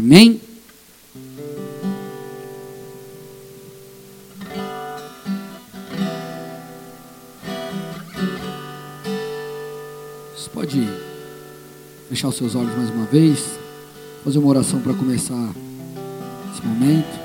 [0.00, 0.40] Amém?
[10.34, 10.88] Você pode
[12.08, 13.58] fechar os seus olhos mais uma vez,
[14.24, 15.54] fazer uma oração para começar
[16.50, 17.20] esse momento.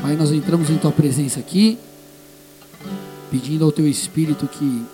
[0.00, 1.76] Pai, nós entramos em Tua presença aqui,
[3.28, 4.86] pedindo ao Teu Espírito que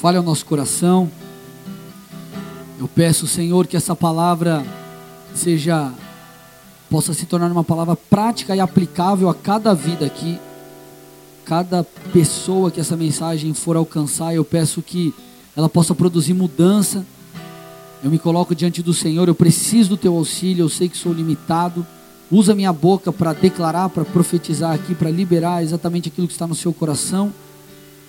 [0.00, 1.10] fale ao nosso coração.
[2.78, 4.64] Eu peço, Senhor, que essa palavra
[5.34, 5.92] seja,
[6.88, 10.40] possa se tornar uma palavra prática e aplicável a cada vida aqui,
[11.44, 11.84] cada
[12.14, 14.34] pessoa que essa mensagem for alcançar.
[14.34, 15.12] Eu peço que
[15.54, 17.04] ela possa produzir mudança.
[18.02, 21.12] Eu me coloco diante do Senhor, eu preciso do Teu auxílio, eu sei que sou
[21.12, 21.86] limitado.
[22.30, 26.54] Usa minha boca para declarar, para profetizar aqui, para liberar exatamente aquilo que está no
[26.54, 27.30] seu coração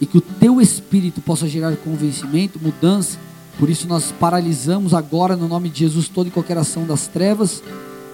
[0.02, 3.20] e que o teu espírito possa gerar convencimento, mudança.
[3.60, 7.62] Por isso nós paralisamos agora no nome de Jesus toda e qualquer ação das trevas.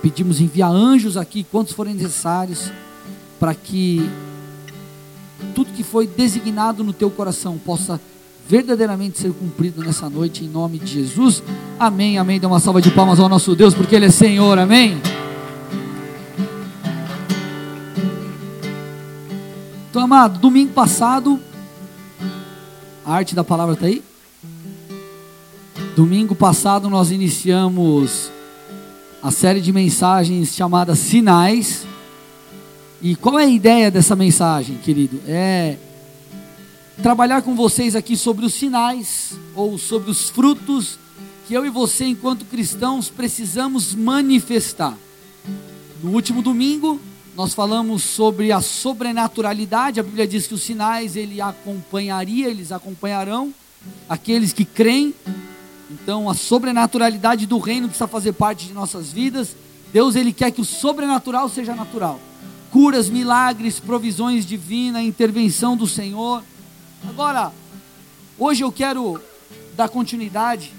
[0.01, 2.71] Pedimos enviar anjos aqui, quantos forem necessários,
[3.39, 4.07] para que
[5.55, 7.99] tudo que foi designado no teu coração possa
[8.47, 11.41] verdadeiramente ser cumprido nessa noite em nome de Jesus.
[11.79, 12.17] Amém.
[12.17, 12.39] Amém.
[12.39, 14.59] Dê uma salva de palmas ao nosso Deus, porque ele é Senhor.
[14.59, 15.01] Amém.
[19.89, 21.39] Então, amado, domingo passado,
[23.07, 24.03] a arte da palavra está aí?
[25.95, 28.29] Domingo passado nós iniciamos
[29.23, 31.87] a série de mensagens chamada Sinais.
[33.01, 35.21] E qual é a ideia dessa mensagem, querido?
[35.25, 35.77] É
[37.01, 40.99] trabalhar com vocês aqui sobre os sinais ou sobre os frutos
[41.47, 44.97] que eu e você, enquanto cristãos, precisamos manifestar.
[46.03, 46.99] No último domingo,
[47.37, 49.99] nós falamos sobre a sobrenaturalidade.
[49.99, 53.53] A Bíblia diz que os sinais ele acompanharia, eles acompanharão
[54.09, 55.13] aqueles que creem.
[55.91, 59.55] Então, a sobrenaturalidade do reino precisa fazer parte de nossas vidas.
[59.93, 62.19] Deus ele quer que o sobrenatural seja natural.
[62.71, 66.43] Curas, milagres, provisões divinas, intervenção do Senhor.
[67.07, 67.51] Agora,
[68.39, 69.21] hoje eu quero
[69.75, 70.73] dar continuidade,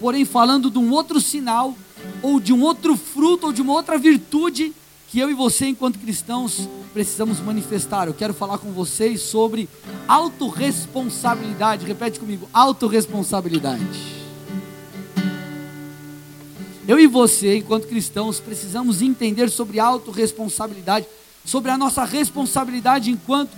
[0.00, 1.76] porém falando de um outro sinal
[2.22, 4.72] ou de um outro fruto ou de uma outra virtude
[5.10, 8.06] que eu e você, enquanto cristãos, precisamos manifestar.
[8.06, 9.68] Eu quero falar com vocês sobre
[10.06, 11.84] autorresponsabilidade.
[11.84, 14.20] Repete comigo: autorresponsabilidade.
[16.86, 21.06] Eu e você, enquanto cristãos, precisamos entender sobre autorresponsabilidade,
[21.44, 23.50] sobre a nossa responsabilidade enquanto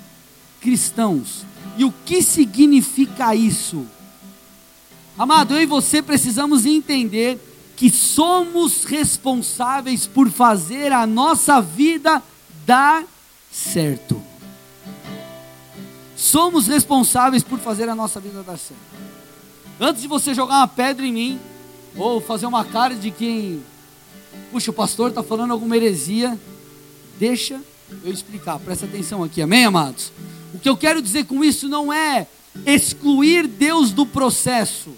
[0.59, 1.45] cristãos.
[1.77, 3.87] E o que significa isso?
[5.19, 7.39] Amado, eu e você precisamos entender
[7.83, 12.23] que somos responsáveis por fazer a nossa vida
[12.65, 13.05] dar
[13.51, 14.23] certo.
[16.15, 18.81] Somos responsáveis por fazer a nossa vida dar certo.
[19.81, 21.41] Antes de você jogar uma pedra em mim,
[21.97, 23.61] ou fazer uma cara de quem,
[24.53, 26.39] puxa, o pastor está falando alguma heresia,
[27.19, 27.61] deixa
[28.05, 30.13] eu explicar, presta atenção aqui, amém, amados?
[30.55, 32.29] O que eu quero dizer com isso não é
[32.65, 34.91] excluir Deus do processo,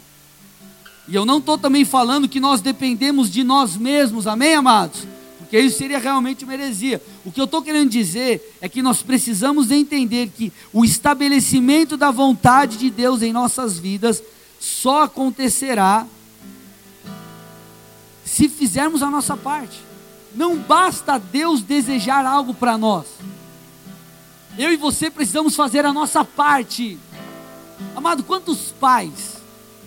[1.07, 5.07] e eu não estou também falando que nós dependemos de nós mesmos, amém, amados?
[5.39, 7.03] Porque isso seria realmente uma heresia.
[7.25, 12.11] O que eu estou querendo dizer é que nós precisamos entender que o estabelecimento da
[12.11, 14.23] vontade de Deus em nossas vidas
[14.59, 16.07] só acontecerá
[18.25, 19.79] se fizermos a nossa parte.
[20.35, 23.07] Não basta Deus desejar algo para nós.
[24.57, 26.99] Eu e você precisamos fazer a nossa parte.
[27.95, 29.34] Amado, quantos pais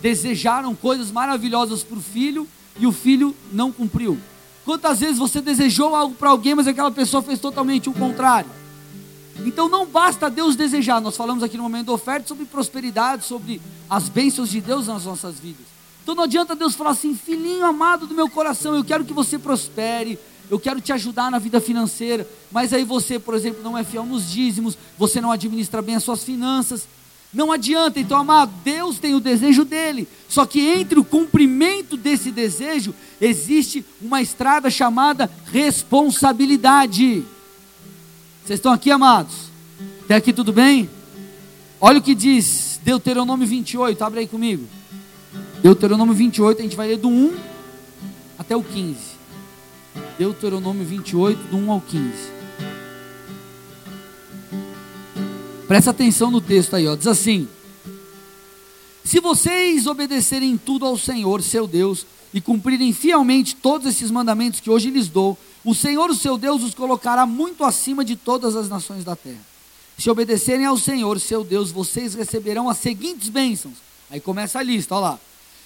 [0.00, 2.46] desejaram coisas maravilhosas para o filho
[2.78, 4.18] e o filho não cumpriu.
[4.64, 8.50] Quantas vezes você desejou algo para alguém, mas aquela pessoa fez totalmente o contrário?
[9.44, 11.00] Então não basta Deus desejar.
[11.00, 15.04] Nós falamos aqui no momento da oferta sobre prosperidade, sobre as bênçãos de Deus nas
[15.04, 15.66] nossas vidas.
[16.02, 19.38] Então não adianta Deus falar assim, filhinho amado do meu coração, eu quero que você
[19.38, 20.18] prospere,
[20.50, 24.06] eu quero te ajudar na vida financeira, mas aí você, por exemplo, não é fiel
[24.06, 26.88] nos dízimos, você não administra bem as suas finanças.
[27.32, 30.08] Não adianta, então, amado, Deus tem o desejo dele.
[30.28, 37.24] Só que entre o cumprimento desse desejo existe uma estrada chamada responsabilidade.
[38.44, 39.34] Vocês estão aqui, amados?
[40.04, 40.88] Até aqui tudo bem?
[41.80, 44.66] Olha o que diz Deuteronômio 28, abre aí comigo.
[45.62, 47.36] Deuteronômio 28, a gente vai ler do 1
[48.38, 48.96] até o 15.
[50.18, 52.37] Deuteronômio 28, do 1 ao 15.
[55.68, 56.96] Presta atenção no texto aí, ó.
[56.96, 57.46] Diz assim:
[59.04, 64.70] Se vocês obedecerem tudo ao Senhor, seu Deus, e cumprirem fielmente todos esses mandamentos que
[64.70, 68.66] hoje lhes dou, o Senhor, o seu Deus, os colocará muito acima de todas as
[68.66, 69.46] nações da terra.
[69.98, 73.74] Se obedecerem ao Senhor, seu Deus, vocês receberão as seguintes bênçãos:
[74.10, 75.20] Aí começa a lista, olha lá.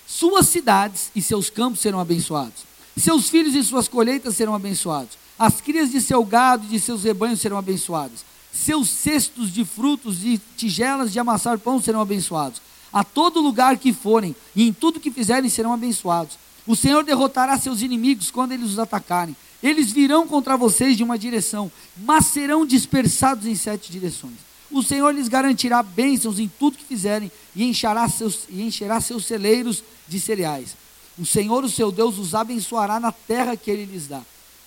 [0.04, 2.64] Suas cidades e seus campos serão abençoados.
[2.96, 5.16] Seus filhos e suas colheitas serão abençoados.
[5.38, 8.31] As crias de seu gado e de seus rebanhos serão abençoadas.
[8.52, 12.60] Seus cestos de frutos e tigelas de amassar pão serão abençoados.
[12.93, 16.37] A todo lugar que forem e em tudo que fizerem serão abençoados.
[16.66, 19.34] O Senhor derrotará seus inimigos quando eles os atacarem.
[19.62, 24.37] Eles virão contra vocês de uma direção, mas serão dispersados em sete direções.
[24.70, 29.26] O Senhor lhes garantirá bênçãos em tudo que fizerem e encherá seus, e encherá seus
[29.26, 30.76] celeiros de cereais.
[31.19, 34.22] O Senhor, o seu Deus, os abençoará na terra que ele lhes dá.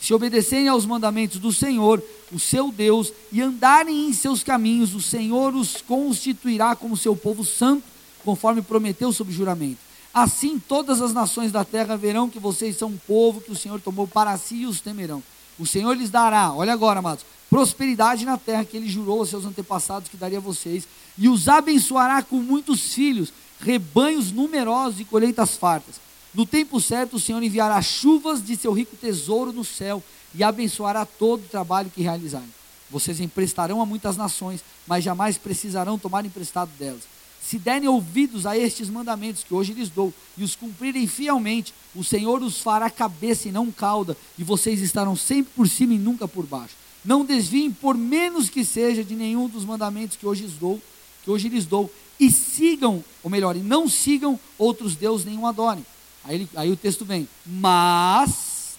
[0.05, 1.99] Se obedecerem aos mandamentos do Senhor,
[2.31, 7.43] o seu Deus, e andarem em seus caminhos, o Senhor os constituirá como seu povo
[7.43, 7.81] santo,
[8.23, 9.79] conforme prometeu sob juramento.
[10.13, 13.81] Assim todas as nações da terra verão que vocês são um povo que o Senhor
[13.81, 15.23] tomou para si e os temerão.
[15.57, 19.43] O Senhor lhes dará, olha agora, amados, prosperidade na terra que ele jurou aos seus
[19.43, 20.87] antepassados que daria a vocês,
[21.17, 26.04] e os abençoará com muitos filhos, rebanhos numerosos e colheitas fartas.
[26.35, 30.03] No tempo certo, o Senhor enviará chuvas de seu rico tesouro no céu
[30.33, 32.53] e abençoará todo o trabalho que realizarem.
[32.91, 37.03] Vocês emprestarão a muitas nações, mas jamais precisarão tomar emprestado delas.
[37.41, 42.03] Se derem ouvidos a estes mandamentos que hoje lhes dou e os cumprirem fielmente, o
[42.03, 46.27] Senhor os fará cabeça e não cauda, e vocês estarão sempre por cima e nunca
[46.27, 46.75] por baixo.
[47.03, 50.81] Não desviem por menos que seja de nenhum dos mandamentos que hoje lhes dou,
[51.23, 51.89] que hoje lhes dou,
[52.19, 55.85] e sigam, ou melhor, e não sigam outros deuses nenhum adorem.
[56.25, 58.75] Aí, ele, aí o texto vem, mas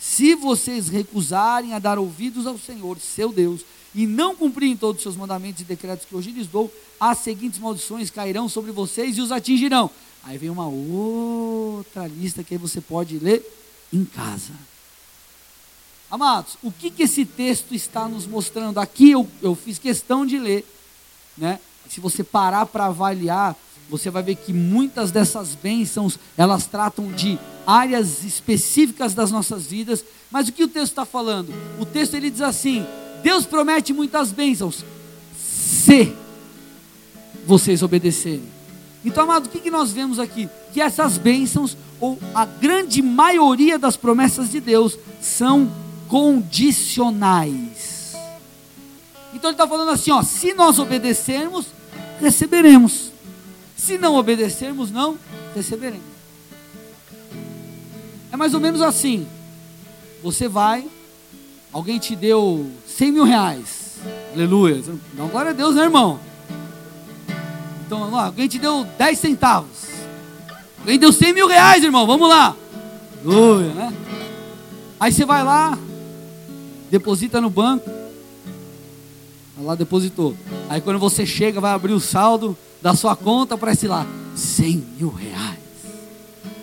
[0.00, 3.60] se vocês recusarem a dar ouvidos ao Senhor, seu Deus,
[3.94, 7.58] e não cumprirem todos os seus mandamentos e decretos que hoje lhes dou, as seguintes
[7.58, 9.90] maldições cairão sobre vocês e os atingirão.
[10.22, 13.44] Aí vem uma outra lista que você pode ler
[13.92, 14.52] em casa.
[16.10, 18.80] Amados, o que, que esse texto está nos mostrando?
[18.80, 20.66] Aqui eu, eu fiz questão de ler,
[21.38, 21.60] né?
[21.88, 23.56] Se você parar para avaliar,
[23.90, 30.04] você vai ver que muitas dessas bênçãos, elas tratam de áreas específicas das nossas vidas,
[30.30, 31.52] mas o que o texto está falando?
[31.78, 32.86] O texto ele diz assim:
[33.22, 34.84] Deus promete muitas bênçãos,
[35.36, 36.14] se
[37.46, 38.44] vocês obedecerem.
[39.04, 40.48] Então, amado, o que, que nós vemos aqui?
[40.72, 45.70] Que essas bênçãos, ou a grande maioria das promessas de Deus, são
[46.08, 47.80] condicionais.
[49.32, 51.66] Então ele está falando assim: ó, se nós obedecermos,
[52.20, 53.09] receberemos.
[53.80, 55.18] Se não obedecermos, não
[55.56, 56.04] receberemos.
[58.30, 59.26] É mais ou menos assim.
[60.22, 60.86] Você vai,
[61.72, 63.96] alguém te deu 100 mil reais.
[64.34, 64.82] Aleluia.
[65.14, 66.20] Não, glória a Deus, né, irmão?
[67.86, 69.88] Então, alguém te deu 10 centavos.
[70.80, 72.06] Alguém deu 100 mil reais, irmão.
[72.06, 72.54] Vamos lá.
[73.24, 73.94] Aleluia, né?
[75.00, 75.78] Aí você vai lá,
[76.90, 77.99] deposita no banco.
[79.62, 80.34] Lá depositou.
[80.68, 85.10] Aí quando você chega, vai abrir o saldo da sua conta, aparece lá 100 mil
[85.10, 85.58] reais.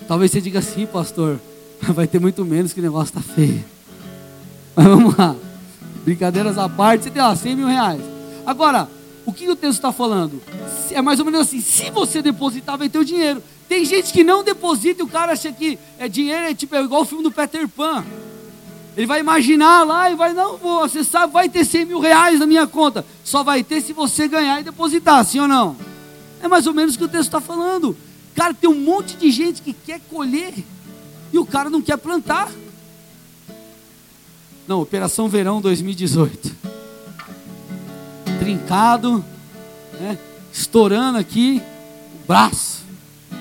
[0.07, 1.39] Talvez você diga assim, pastor,
[1.81, 3.63] vai ter muito menos que o negócio está feio.
[4.75, 5.35] Mas vamos lá.
[6.03, 8.01] Brincadeiras à parte, você tem lá 100 mil reais.
[8.45, 8.89] Agora,
[9.25, 10.41] o que o texto está falando?
[10.91, 13.44] É mais ou menos assim: se você depositar, vai ter o dinheiro.
[13.67, 16.81] Tem gente que não deposita e o cara acha que é dinheiro, é tipo é
[16.81, 18.05] igual o filme do Peter Pan.
[18.97, 22.47] Ele vai imaginar lá e vai, não, você sabe, vai ter 100 mil reais na
[22.47, 23.05] minha conta.
[23.23, 25.77] Só vai ter se você ganhar e depositar, sim ou não?
[26.41, 27.95] É mais ou menos o que o texto está falando.
[28.33, 30.51] Cara, tem um monte de gente que quer colher
[31.31, 32.51] e o cara não quer plantar.
[34.68, 36.56] Não, Operação Verão 2018.
[38.39, 39.23] Trincado,
[39.99, 40.18] né?
[40.51, 41.61] estourando aqui
[42.16, 42.83] o braço.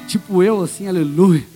[0.06, 1.55] Tipo eu, assim, aleluia.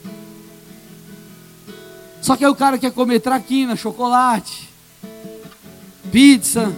[2.21, 4.69] Só que aí o cara quer comer traquina, chocolate,
[6.13, 6.73] pizza.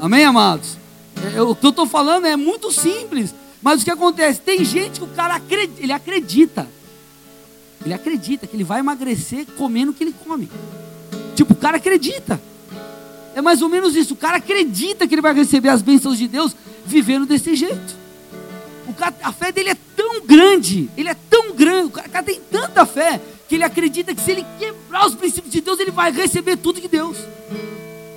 [0.00, 0.78] Amém, amados?
[1.34, 3.34] É, o que eu estou falando é muito simples.
[3.62, 4.40] Mas o que acontece?
[4.40, 6.66] Tem gente que o cara acredita, ele acredita.
[7.84, 10.50] Ele acredita que ele vai emagrecer comendo o que ele come.
[11.34, 12.40] Tipo, o cara acredita.
[13.34, 14.14] É mais ou menos isso.
[14.14, 18.00] O cara acredita que ele vai receber as bênçãos de Deus vivendo desse jeito.
[18.98, 22.24] Cara, a fé dele é tão grande, ele é tão grande, o cara, o cara
[22.24, 23.18] tem tanta fé
[23.50, 26.80] que ele acredita que se ele quebrar os princípios de Deus, ele vai receber tudo
[26.80, 27.16] de Deus.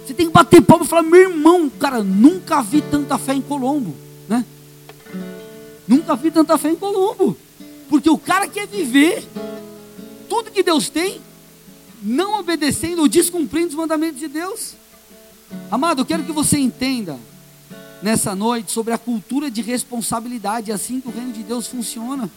[0.06, 3.42] Você tem que bater palma e falar, meu irmão, cara, nunca vi tanta fé em
[3.42, 3.96] Colombo,
[4.30, 4.46] né?
[5.88, 7.36] Nunca vi tanta fé em Colombo.
[7.90, 9.28] Porque o cara quer viver
[10.30, 11.20] tudo que Deus tem,
[12.04, 14.76] não obedecendo ou descumprindo os mandamentos de Deus.
[15.72, 17.18] Amado, eu quero que você entenda
[18.04, 22.30] nessa noite sobre a cultura de responsabilidade, é assim que o reino de Deus funciona.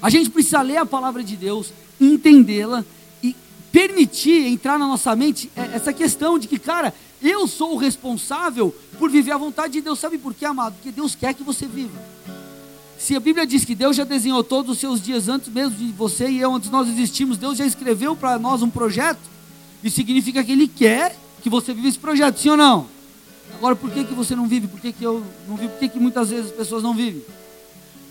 [0.00, 2.84] A gente precisa ler a palavra de Deus, entendê-la
[3.22, 3.34] e
[3.72, 9.10] permitir entrar na nossa mente essa questão de que, cara, eu sou o responsável por
[9.10, 9.98] viver a vontade de Deus.
[9.98, 10.74] Sabe por quê, amado?
[10.74, 11.98] Porque Deus quer que você viva.
[12.98, 15.92] Se a Bíblia diz que Deus já desenhou todos os seus dias antes mesmo de
[15.92, 19.20] você e eu, antes nós existimos, Deus já escreveu para nós um projeto,
[19.84, 22.86] isso significa que Ele quer que você viva esse projeto, sim ou não?
[23.56, 24.66] Agora, por que, que você não vive?
[24.66, 25.70] Por que, que eu não vivo?
[25.70, 27.22] Por que, que muitas vezes as pessoas não vivem?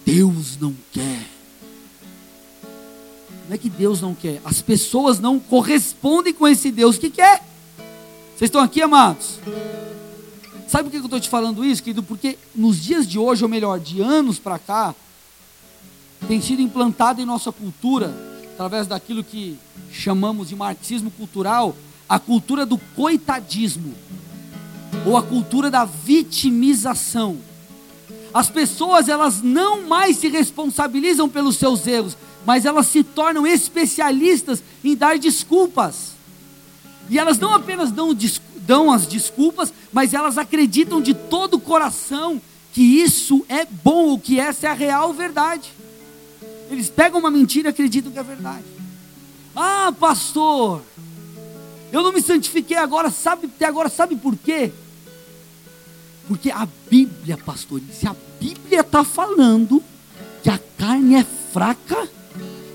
[0.06, 1.35] Deus não quer.
[3.48, 7.44] Não é que Deus não quer, as pessoas não correspondem com esse Deus que quer.
[8.36, 9.40] Vocês estão aqui, amados?
[10.68, 12.02] Sabe por que eu estou te falando isso, querido?
[12.02, 14.96] Porque nos dias de hoje, ou melhor, de anos para cá,
[16.28, 18.14] tem sido implantado em nossa cultura,
[18.54, 19.58] através daquilo que
[19.92, 21.76] chamamos de marxismo cultural,
[22.10, 23.94] a cultura do coitadismo,
[25.06, 27.38] ou a cultura da vitimização.
[28.34, 34.64] As pessoas, elas não mais se responsabilizam pelos seus erros, mas elas se tornam especialistas
[34.84, 36.14] em dar desculpas.
[37.10, 38.16] E elas não apenas dão
[38.58, 42.42] dão as desculpas, mas elas acreditam de todo o coração
[42.74, 45.72] que isso é bom, ou que essa é a real verdade.
[46.70, 48.66] Eles pegam uma mentira e acreditam que é verdade.
[49.56, 50.82] Ah, pastor,
[51.92, 54.74] eu não me santifiquei agora, sabe até agora, sabe por quê?
[56.28, 59.82] Porque a Bíblia, pastor, se a Bíblia está falando
[60.44, 62.10] que a carne é fraca,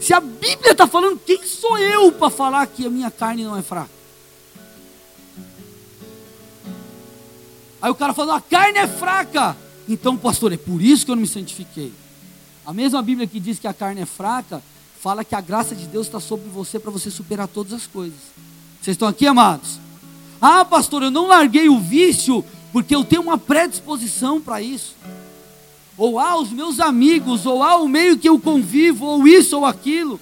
[0.01, 3.57] se a Bíblia está falando, quem sou eu para falar que a minha carne não
[3.57, 3.91] é fraca?
[7.83, 9.57] Aí o cara falou: a carne é fraca.
[9.89, 11.93] Então, pastor, é por isso que eu não me santifiquei.
[12.65, 14.63] A mesma Bíblia que diz que a carne é fraca,
[15.01, 18.19] fala que a graça de Deus está sobre você para você superar todas as coisas.
[18.81, 19.79] Vocês estão aqui, amados?
[20.41, 24.95] Ah, pastor, eu não larguei o vício porque eu tenho uma predisposição para isso.
[26.01, 29.65] Ou ah, os meus amigos, ou ah, o meio que eu convivo, ou isso ou
[29.67, 30.19] aquilo.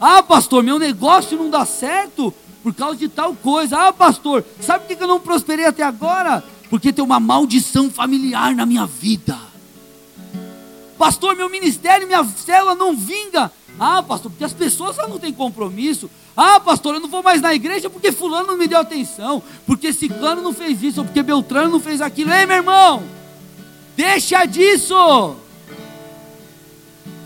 [0.00, 3.88] Ah, pastor, meu negócio não dá certo por causa de tal coisa.
[3.88, 6.44] Ah, pastor, sabe por que eu não prosperei até agora?
[6.72, 9.38] porque tem uma maldição familiar na minha vida.
[10.96, 13.52] Pastor, meu ministério, minha célula não vinga.
[13.78, 16.10] Ah, pastor, porque as pessoas não têm compromisso.
[16.34, 19.92] Ah, pastor, eu não vou mais na igreja porque fulano não me deu atenção, porque
[19.92, 22.32] ciclano não fez isso, ou porque beltrano não fez aquilo.
[22.32, 23.02] Ei, meu irmão,
[23.96, 25.36] deixa disso.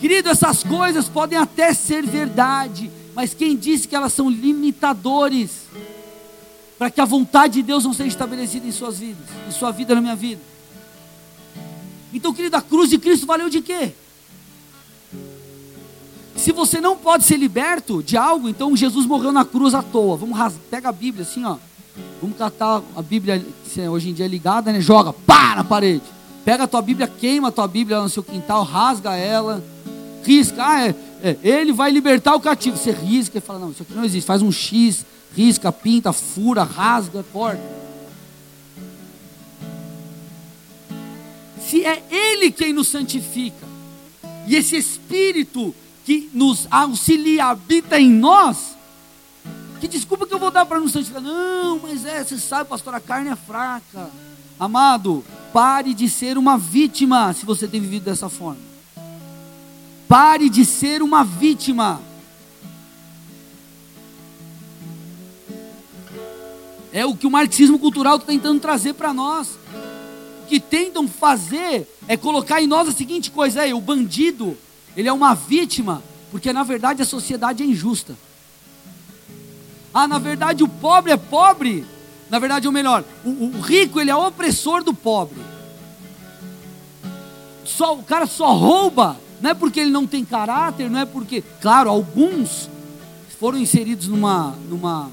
[0.01, 5.67] Querido, essas coisas podem até ser verdade, mas quem disse que elas são limitadores?
[6.79, 9.95] para que a vontade de Deus não seja estabelecida em suas vidas, em sua vida,
[9.95, 10.41] na minha vida.
[12.13, 13.93] Então, querido, a cruz de Cristo valeu de quê?
[16.37, 20.17] Se você não pode ser liberto de algo, então Jesus morreu na cruz à toa.
[20.17, 20.55] Vamos ras...
[20.71, 21.57] pega a Bíblia assim, ó.
[22.21, 24.81] Vamos catar a Bíblia, que hoje em dia é ligada, né?
[24.81, 26.05] Joga, pá, na parede.
[26.47, 29.61] Pega a tua Bíblia, queima a tua Bíblia no seu quintal, rasga ela,
[30.23, 30.65] risca.
[30.65, 32.77] Ah, é, é, ele vai libertar o cativo.
[32.77, 34.25] Você risca e fala, não, isso aqui não existe.
[34.25, 37.61] Faz um X, risca, pinta, fura, rasga, corta.
[41.61, 43.67] Se é Ele quem nos santifica,
[44.47, 45.75] e esse Espírito
[46.05, 48.77] que nos auxilia, habita em nós,
[49.81, 51.21] que desculpa que eu vou dar para nos santificar?
[51.21, 54.09] Não, mas é, você sabe, pastor, a carne é fraca.
[54.61, 55.25] Amado,
[55.57, 58.61] pare de ser uma vítima se você tem vivido dessa forma.
[60.07, 61.99] Pare de ser uma vítima.
[66.93, 69.59] É o que o marxismo cultural está tentando trazer para nós.
[70.43, 74.59] O que tentam fazer é colocar em nós a seguinte coisa: aí, o bandido,
[74.95, 78.15] ele é uma vítima, porque na verdade a sociedade é injusta.
[79.95, 81.96] Ah, na verdade o pobre é pobre.
[82.29, 85.39] Na verdade, ou melhor, o, o rico ele é opressor do pobre.
[87.65, 91.43] Só, o cara só rouba, não é porque ele não tem caráter, não é porque,
[91.61, 92.69] claro, alguns
[93.39, 95.11] foram inseridos numa, numa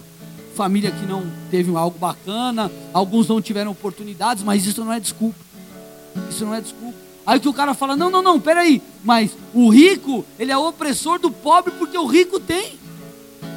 [0.55, 5.39] família que não teve algo bacana, alguns não tiveram oportunidades, mas isso não é desculpa.
[6.29, 6.97] Isso não é desculpa.
[7.25, 11.19] Aí que o cara fala: não, não, não, peraí, mas o rico, ele é opressor
[11.19, 12.79] do pobre porque o rico tem.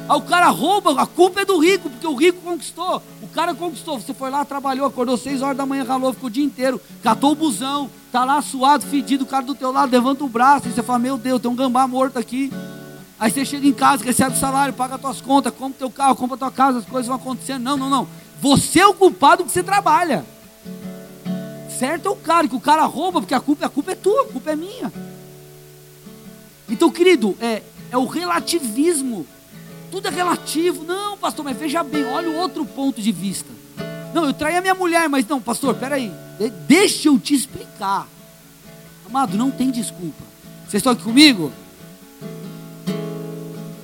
[0.09, 3.03] Aí o cara rouba, a culpa é do rico, porque o rico conquistou.
[3.21, 3.99] O cara conquistou.
[3.99, 7.33] Você foi lá, trabalhou, acordou seis horas da manhã, ralou, ficou o dia inteiro, catou
[7.33, 10.71] o busão, tá lá suado, fedido, o cara do teu lado levanta o braço, e
[10.71, 12.51] você fala: Meu Deus, tem um gambá morto aqui.
[13.19, 16.15] Aí você chega em casa, recebe o salário, paga as tuas contas, compra teu carro,
[16.15, 17.63] compra tua casa, as coisas vão acontecendo.
[17.63, 18.07] Não, não, não.
[18.39, 20.23] Você é o culpado que você trabalha.
[21.77, 24.23] Certo é o cara, que o cara rouba, porque a culpa, a culpa é tua,
[24.23, 24.93] a culpa é minha.
[26.69, 27.61] Então, querido, é,
[27.91, 29.25] é o relativismo.
[29.91, 30.83] Tudo é relativo.
[30.83, 33.49] Não, pastor, mas veja bem, olha o outro ponto de vista.
[34.13, 36.11] Não, eu traí a minha mulher, mas não, pastor, peraí.
[36.67, 38.07] Deixa eu te explicar.
[39.05, 40.23] Amado, não tem desculpa.
[40.61, 41.51] Vocês estão aqui comigo?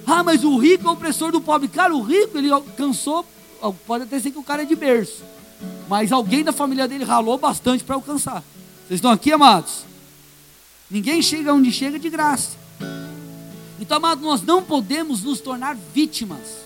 [0.06, 1.68] Ah, mas o rico é o opressor do pobre.
[1.68, 3.26] Cara, o rico, ele alcançou,
[3.88, 5.24] pode até ser que o cara é de berço.
[5.88, 8.44] mas alguém da família dele ralou bastante para alcançar.
[8.88, 9.86] Vocês estão aqui, amados?
[10.90, 12.58] Ninguém chega onde chega de graça.
[13.84, 16.64] Então, amado, nós não podemos nos tornar vítimas.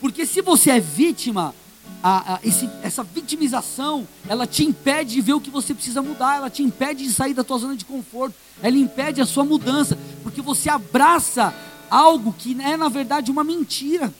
[0.00, 1.54] Porque se você é vítima,
[2.02, 6.36] a, a, esse, essa vitimização, ela te impede de ver o que você precisa mudar,
[6.36, 9.98] ela te impede de sair da tua zona de conforto, ela impede a sua mudança,
[10.22, 11.54] porque você abraça
[11.90, 14.10] algo que é na verdade uma mentira.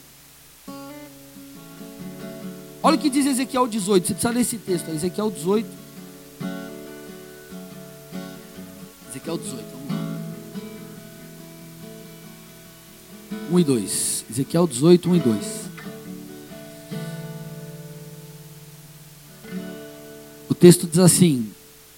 [2.83, 5.67] Olha o que diz Ezequiel 18, você precisa ler esse texto, Ezequiel 18.
[9.09, 9.76] Ezequiel 18,
[13.51, 14.25] 1 e 2.
[14.29, 15.45] Ezequiel 18, 1 e 2.
[20.49, 21.51] O texto diz assim,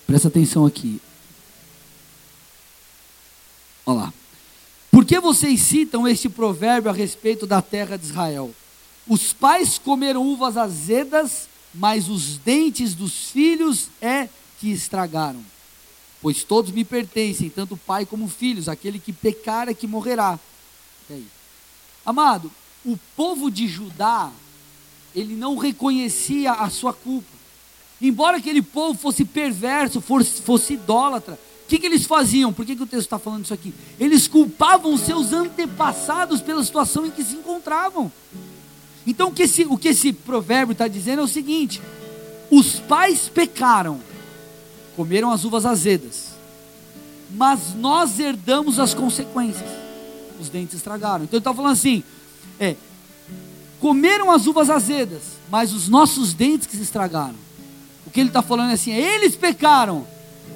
[0.06, 1.02] presta atenção aqui.
[3.86, 4.14] Olha lá.
[4.92, 8.54] Por que vocês citam este provérbio a respeito da terra de Israel?
[9.08, 15.44] Os pais comeram uvas azedas, mas os dentes dos filhos é que estragaram.
[16.22, 18.68] Pois todos me pertencem, tanto pai como filhos.
[18.68, 20.40] Aquele que pecar é que morrerá.
[22.06, 22.52] Amado,
[22.86, 24.32] o povo de Judá,
[25.16, 27.28] ele não reconhecia a sua culpa.
[28.02, 32.54] Embora aquele povo fosse perverso, fosse, fosse idólatra, o que, que eles faziam?
[32.54, 33.74] Por que, que o texto está falando isso aqui?
[34.00, 38.12] Eles culpavam seus antepassados pela situação em que se encontravam.
[39.06, 41.82] Então o que esse, o que esse provérbio está dizendo é o seguinte:
[42.50, 44.00] os pais pecaram,
[44.96, 46.30] comeram as uvas azedas,
[47.32, 49.79] mas nós herdamos as consequências.
[50.40, 51.24] Os dentes estragaram.
[51.24, 52.04] Então ele está falando assim:
[52.60, 52.76] é,
[53.80, 57.36] comeram as uvas azedas, mas os nossos dentes que se estragaram.
[58.06, 60.08] O que ele está falando é assim: eles pecaram,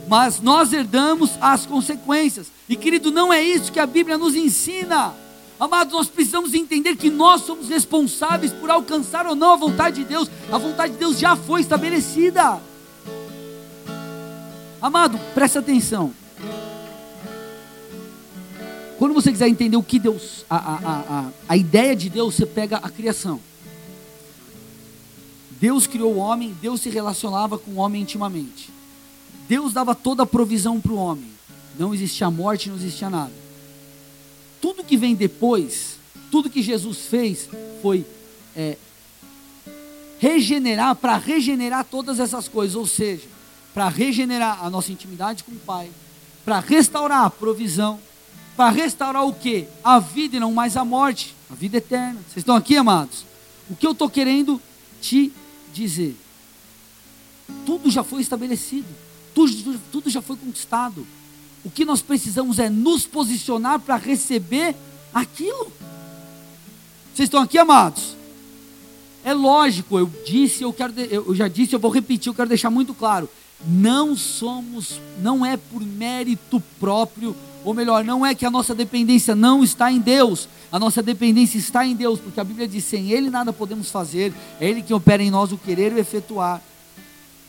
[0.08, 2.48] mas nós herdamos as consequências.
[2.68, 5.14] E querido, não é isso que a Bíblia nos ensina.
[5.60, 10.06] Amados, nós precisamos entender que nós somos responsáveis por alcançar ou não a vontade de
[10.06, 10.30] Deus.
[10.52, 12.60] A vontade de Deus já foi estabelecida.
[14.82, 16.14] Amado, preste atenção.
[19.04, 22.46] Quando você quiser entender o que Deus, a, a, a, a ideia de Deus, você
[22.46, 23.38] pega a criação.
[25.60, 28.70] Deus criou o homem, Deus se relacionava com o homem intimamente.
[29.46, 31.30] Deus dava toda a provisão para o homem.
[31.78, 33.34] Não existia morte, não existia nada.
[34.62, 35.98] Tudo que vem depois,
[36.32, 37.50] tudo que Jesus fez
[37.82, 38.06] foi
[38.56, 38.78] é,
[40.18, 43.28] regenerar, para regenerar todas essas coisas, ou seja,
[43.74, 45.92] para regenerar a nossa intimidade com o Pai,
[46.46, 48.00] para restaurar a provisão,
[48.56, 49.68] para restaurar o que?
[49.84, 52.20] A vida e não mais a morte, a vida eterna.
[52.28, 53.26] Vocês estão aqui, amados?
[53.70, 54.62] O que eu estou querendo
[55.02, 55.32] te
[55.74, 56.16] dizer:
[57.66, 58.88] tudo já foi estabelecido,
[59.34, 61.06] tudo, tudo já foi conquistado.
[61.64, 64.76] O que nós precisamos é nos posicionar para receber
[65.14, 65.72] aquilo.
[67.14, 68.16] Vocês estão aqui, amados?
[69.24, 72.70] É lógico, eu disse, eu quero, eu já disse, eu vou repetir, eu quero deixar
[72.70, 73.30] muito claro.
[73.66, 79.36] Não somos, não é por mérito próprio, ou melhor, não é que a nossa dependência
[79.36, 83.12] não está em Deus, a nossa dependência está em Deus, porque a Bíblia diz: sem
[83.12, 86.62] Ele nada podemos fazer, é Ele que opera em nós o querer e o efetuar,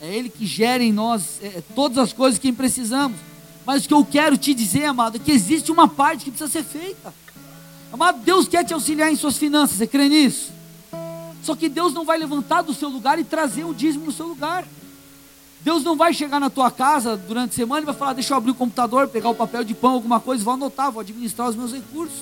[0.01, 3.17] é Ele que gera em nós é, todas as coisas que precisamos.
[3.67, 6.51] Mas o que eu quero te dizer, amado, é que existe uma parte que precisa
[6.51, 7.15] ser feita.
[7.91, 10.53] Amado, Deus quer te auxiliar em suas finanças, você crê nisso?
[11.43, 14.27] Só que Deus não vai levantar do seu lugar e trazer o dízimo no seu
[14.27, 14.67] lugar.
[15.65, 18.37] Deus não vai chegar na tua casa durante a semana e vai falar: deixa eu
[18.37, 21.57] abrir o computador, pegar o papel de pão, alguma coisa, vou anotar, vou administrar os
[21.57, 22.21] meus recursos.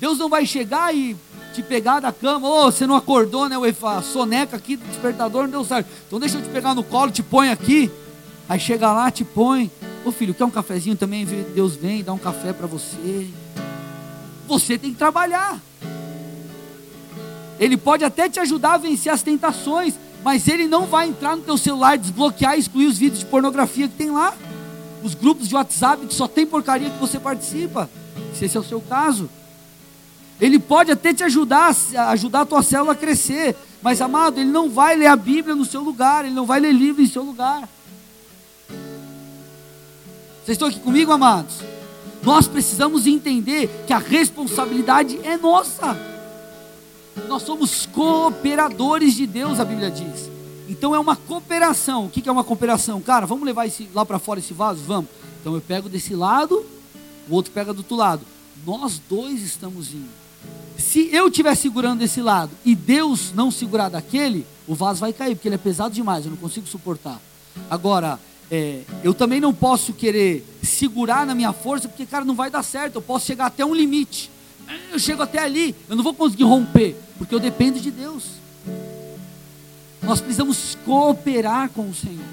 [0.00, 1.16] Deus não vai chegar e
[1.54, 3.56] te pegar da cama, ô, oh, você não acordou, né?
[3.56, 5.88] A soneca aqui do despertador não deu certo.
[6.06, 7.90] Então deixa eu te pegar no colo, te põe aqui.
[8.48, 9.70] Aí chega lá, te põe.
[10.04, 11.24] Ô filho, quer um cafezinho também?
[11.24, 13.28] Deus vem, dá um café para você.
[14.48, 15.60] Você tem que trabalhar.
[17.58, 19.94] Ele pode até te ajudar a vencer as tentações,
[20.26, 23.86] mas ele não vai entrar no teu celular, desbloquear e excluir os vídeos de pornografia
[23.86, 24.34] que tem lá.
[25.00, 27.88] Os grupos de WhatsApp que só tem porcaria que você participa.
[28.34, 29.30] Se esse é o seu caso.
[30.40, 31.72] Ele pode até te ajudar,
[32.08, 33.54] ajudar a tua célula a crescer.
[33.80, 36.72] Mas, amado, ele não vai ler a Bíblia no seu lugar, ele não vai ler
[36.72, 37.68] livro em seu lugar.
[40.44, 41.58] Vocês estão aqui comigo, amados?
[42.24, 46.15] Nós precisamos entender que a responsabilidade é nossa.
[47.28, 50.30] Nós somos cooperadores de Deus, a Bíblia diz.
[50.68, 52.06] Então é uma cooperação.
[52.06, 53.00] O que é uma cooperação?
[53.00, 54.82] Cara, vamos levar esse, lá para fora esse vaso?
[54.82, 55.10] Vamos.
[55.40, 56.64] Então eu pego desse lado,
[57.28, 58.22] o outro pega do outro lado.
[58.66, 60.08] Nós dois estamos indo.
[60.76, 65.34] Se eu estiver segurando desse lado e Deus não segurar daquele, o vaso vai cair,
[65.34, 67.20] porque ele é pesado demais, eu não consigo suportar.
[67.70, 68.18] Agora,
[68.50, 72.62] é, eu também não posso querer segurar na minha força, porque, cara, não vai dar
[72.62, 72.96] certo.
[72.96, 74.30] Eu posso chegar até um limite.
[74.90, 78.24] Eu chego até ali, eu não vou conseguir romper, porque eu dependo de Deus.
[80.02, 82.24] Nós precisamos cooperar com o Senhor.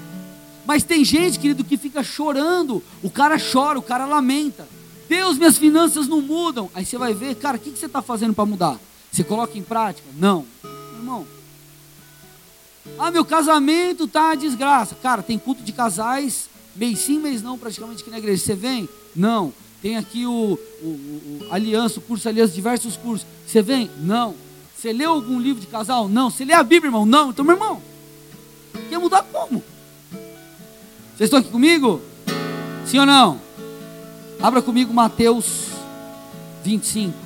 [0.64, 2.82] Mas tem gente, querido, que fica chorando.
[3.02, 4.66] O cara chora, o cara lamenta.
[5.08, 6.70] Deus, minhas finanças não mudam.
[6.74, 8.78] Aí você vai ver, cara, o que você está fazendo para mudar?
[9.12, 10.08] Você coloca em prática?
[10.16, 10.46] Não.
[10.96, 11.26] Irmão.
[12.98, 14.94] Ah, meu casamento tá uma desgraça.
[14.94, 18.42] Cara, tem culto de casais, mês sim, mês não, praticamente aqui na igreja.
[18.42, 18.88] Você vem?
[19.14, 19.52] Não.
[19.84, 23.26] Tem aqui o, o, o, Aliança, o curso Aliança, diversos cursos.
[23.46, 23.90] Você vem?
[23.98, 24.34] Não.
[24.74, 26.08] Você leu algum livro de casal?
[26.08, 26.30] Não.
[26.30, 27.04] Você lê a Bíblia, irmão?
[27.04, 27.28] Não.
[27.28, 27.82] Então, meu irmão,
[28.88, 29.62] quer mudar como?
[31.14, 32.00] Vocês estão aqui comigo?
[32.86, 33.38] Sim ou não?
[34.40, 35.66] Abra comigo Mateus
[36.64, 37.23] 25.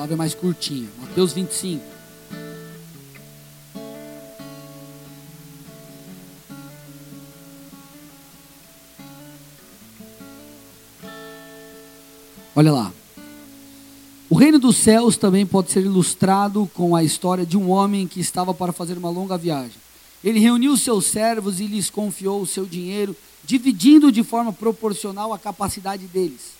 [0.00, 0.88] Palavra é mais curtinha.
[0.98, 1.84] Mateus 25.
[12.56, 12.90] Olha lá.
[14.30, 18.20] O reino dos céus também pode ser ilustrado com a história de um homem que
[18.20, 19.76] estava para fazer uma longa viagem.
[20.24, 25.38] Ele reuniu seus servos e lhes confiou o seu dinheiro, dividindo de forma proporcional à
[25.38, 26.52] capacidade deles.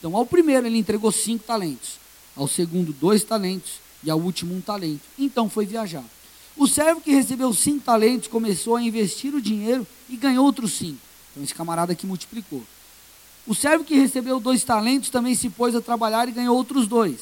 [0.00, 1.99] Então, ao primeiro ele entregou cinco talentos,
[2.36, 5.02] ao segundo dois talentos e ao último um talento.
[5.18, 6.04] Então foi viajar.
[6.56, 11.00] O servo que recebeu cinco talentos começou a investir o dinheiro e ganhou outros cinco.
[11.30, 12.62] Então esse camarada aqui multiplicou.
[13.46, 17.18] O servo que recebeu dois talentos também se pôs a trabalhar e ganhou outros dois.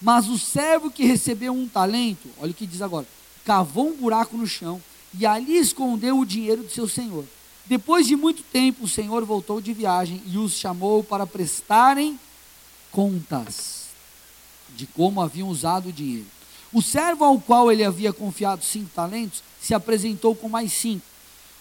[0.00, 3.06] Mas o servo que recebeu um talento, olha o que diz agora,
[3.44, 4.80] cavou um buraco no chão
[5.18, 7.24] e ali escondeu o dinheiro do seu senhor.
[7.66, 12.18] Depois de muito tempo, o senhor voltou de viagem e os chamou para prestarem
[12.92, 13.77] contas
[14.76, 16.26] de como haviam usado o dinheiro.
[16.72, 21.04] O servo ao qual ele havia confiado cinco talentos se apresentou com mais cinco.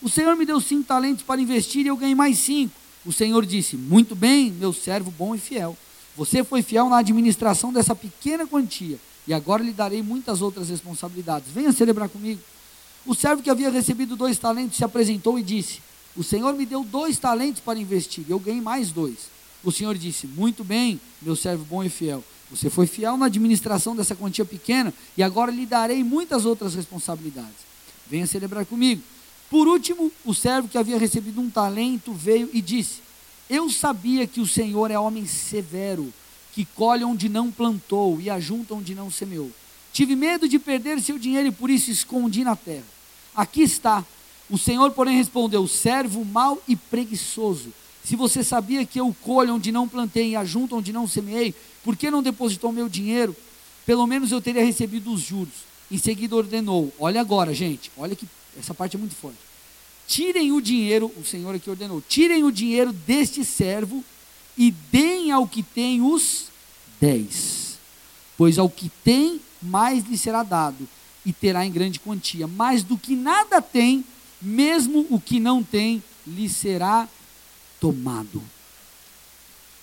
[0.01, 2.73] O senhor me deu cinco talentos para investir e eu ganhei mais cinco.
[3.07, 5.77] O Senhor disse: Muito bem, meu servo bom e fiel.
[6.17, 11.49] Você foi fiel na administração dessa pequena quantia, e agora lhe darei muitas outras responsabilidades.
[11.49, 12.41] Venha celebrar comigo.
[13.05, 15.79] O servo que havia recebido dois talentos se apresentou e disse:
[16.17, 19.29] O Senhor me deu dois talentos para investir, eu ganhei mais dois.
[19.63, 22.21] O Senhor disse: Muito bem, meu servo bom e fiel.
[22.49, 27.67] Você foi fiel na administração dessa quantia pequena, e agora lhe darei muitas outras responsabilidades.
[28.09, 29.01] Venha celebrar comigo.
[29.49, 33.01] Por último, o servo que havia recebido um talento veio e disse:
[33.49, 36.13] Eu sabia que o Senhor é homem severo,
[36.53, 39.51] que colhe onde não plantou e ajunta onde não semeou.
[39.93, 42.85] Tive medo de perder seu dinheiro e por isso escondi na terra.
[43.35, 44.05] Aqui está.
[44.49, 47.73] O Senhor, porém, respondeu: Servo mau e preguiçoso.
[48.03, 51.53] Se você sabia que eu colho onde não plantei e ajunto onde não semeei,
[51.87, 53.33] por que não depositou meu dinheiro?
[53.85, 55.53] Pelo menos eu teria recebido os juros.
[55.89, 58.27] Em seguida ordenou: Olha agora, gente, olha que
[58.59, 59.37] essa parte é muito forte.
[60.05, 64.03] Tirem o dinheiro, o Senhor aqui ordenou, tirem o dinheiro deste servo
[64.57, 66.47] e deem ao que tem os
[66.99, 67.77] dez.
[68.37, 70.89] Pois ao que tem, mais lhe será dado,
[71.25, 72.47] e terá em grande quantia.
[72.47, 74.03] Mas do que nada tem,
[74.41, 77.07] mesmo o que não tem, lhe será
[77.79, 78.43] tomado.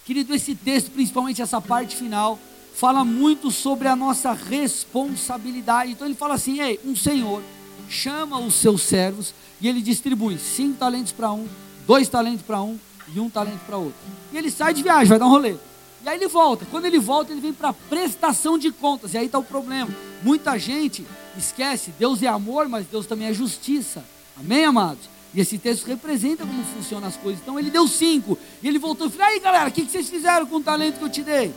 [0.05, 2.38] Querido, esse texto, principalmente essa parte final,
[2.75, 5.93] fala muito sobre a nossa responsabilidade.
[5.93, 7.43] Então ele fala assim: ei, um senhor
[7.88, 11.49] chama os seus servos e ele distribui cinco talentos para um,
[11.87, 12.79] dois talentos para um
[13.14, 13.99] e um talento para outro.
[14.33, 15.57] E ele sai de viagem, vai dar um rolê.
[16.05, 16.67] E aí ele volta.
[16.71, 19.14] Quando ele volta, ele vem para prestação de contas.
[19.14, 19.90] E aí está o problema.
[20.23, 24.05] Muita gente esquece, Deus é amor, mas Deus também é justiça.
[24.38, 25.13] Amém, amados?
[25.35, 27.40] E esse texto representa como funcionam as coisas.
[27.42, 28.38] Então ele deu cinco.
[28.62, 31.05] E ele voltou e falou: aí galera, o que vocês fizeram com o talento que
[31.05, 31.53] eu te dei?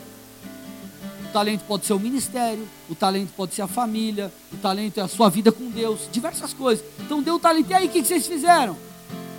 [1.28, 5.02] O talento pode ser o ministério, o talento pode ser a família, o talento é
[5.02, 6.84] a sua vida com Deus, diversas coisas.
[7.00, 8.76] Então deu o talento, e aí o que vocês fizeram?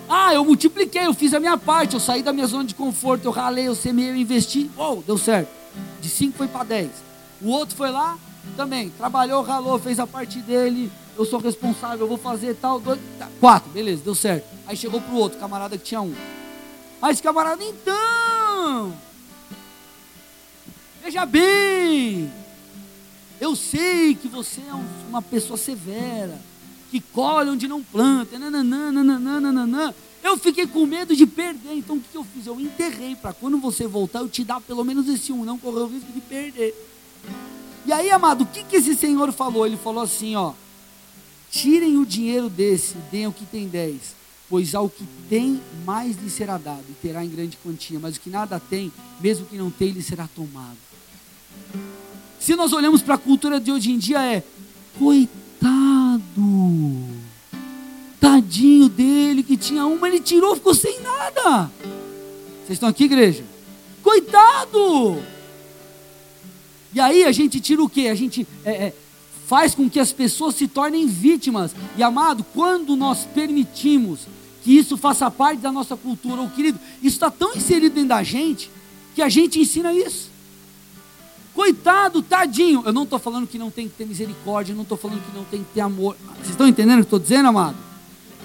[0.08, 3.24] Ah, eu multipliquei, eu fiz a minha parte, eu saí da minha zona de conforto,
[3.24, 5.48] eu ralei, eu semeei, eu investi, oh, deu certo.
[6.00, 6.90] De 5 foi para 10.
[7.42, 8.16] O outro foi lá,
[8.56, 12.98] também, trabalhou, ralou, fez a parte dele, eu sou responsável, eu vou fazer tal, dois,
[13.18, 14.46] tá, quatro, beleza, deu certo.
[14.66, 16.14] Aí chegou pro outro, camarada que tinha um.
[16.98, 18.94] Mas camarada, então,
[21.02, 22.32] Veja bem,
[23.38, 24.74] eu sei que você é
[25.08, 26.40] uma pessoa severa,
[26.90, 32.16] que colhe onde não planta, nananana, Eu fiquei com medo de perder, então o que
[32.16, 32.46] eu fiz?
[32.46, 35.80] Eu enterrei para quando você voltar eu te dar pelo menos esse um, não correr
[35.80, 36.74] o risco de perder.
[37.84, 39.66] E aí, amado, o que, que esse senhor falou?
[39.66, 40.52] Ele falou assim: ó,
[41.50, 44.14] tirem o dinheiro desse, deem o que tem dez,
[44.48, 48.20] pois ao que tem, mais lhe será dado, e terá em grande quantia, mas o
[48.20, 50.78] que nada tem, mesmo que não tem, lhe será tomado.
[52.38, 54.42] Se nós olhamos para a cultura de hoje em dia é
[54.98, 55.30] coitado,
[58.18, 61.70] tadinho dele que tinha uma, ele tirou, ficou sem nada.
[62.64, 63.44] Vocês estão aqui, igreja?
[64.02, 65.22] Coitado!
[66.92, 68.08] E aí a gente tira o quê?
[68.08, 68.94] A gente é, é,
[69.50, 71.74] faz com que as pessoas se tornem vítimas.
[71.96, 74.20] E amado, quando nós permitimos
[74.62, 78.22] que isso faça parte da nossa cultura, ou querido, isso está tão inserido dentro da
[78.22, 78.70] gente
[79.12, 80.30] que a gente ensina isso.
[81.52, 82.84] Coitado, tadinho.
[82.86, 85.36] Eu não estou falando que não tem que ter misericórdia, eu não estou falando que
[85.36, 86.16] não tem que ter amor.
[86.36, 87.76] Vocês estão entendendo o que estou dizendo, amado?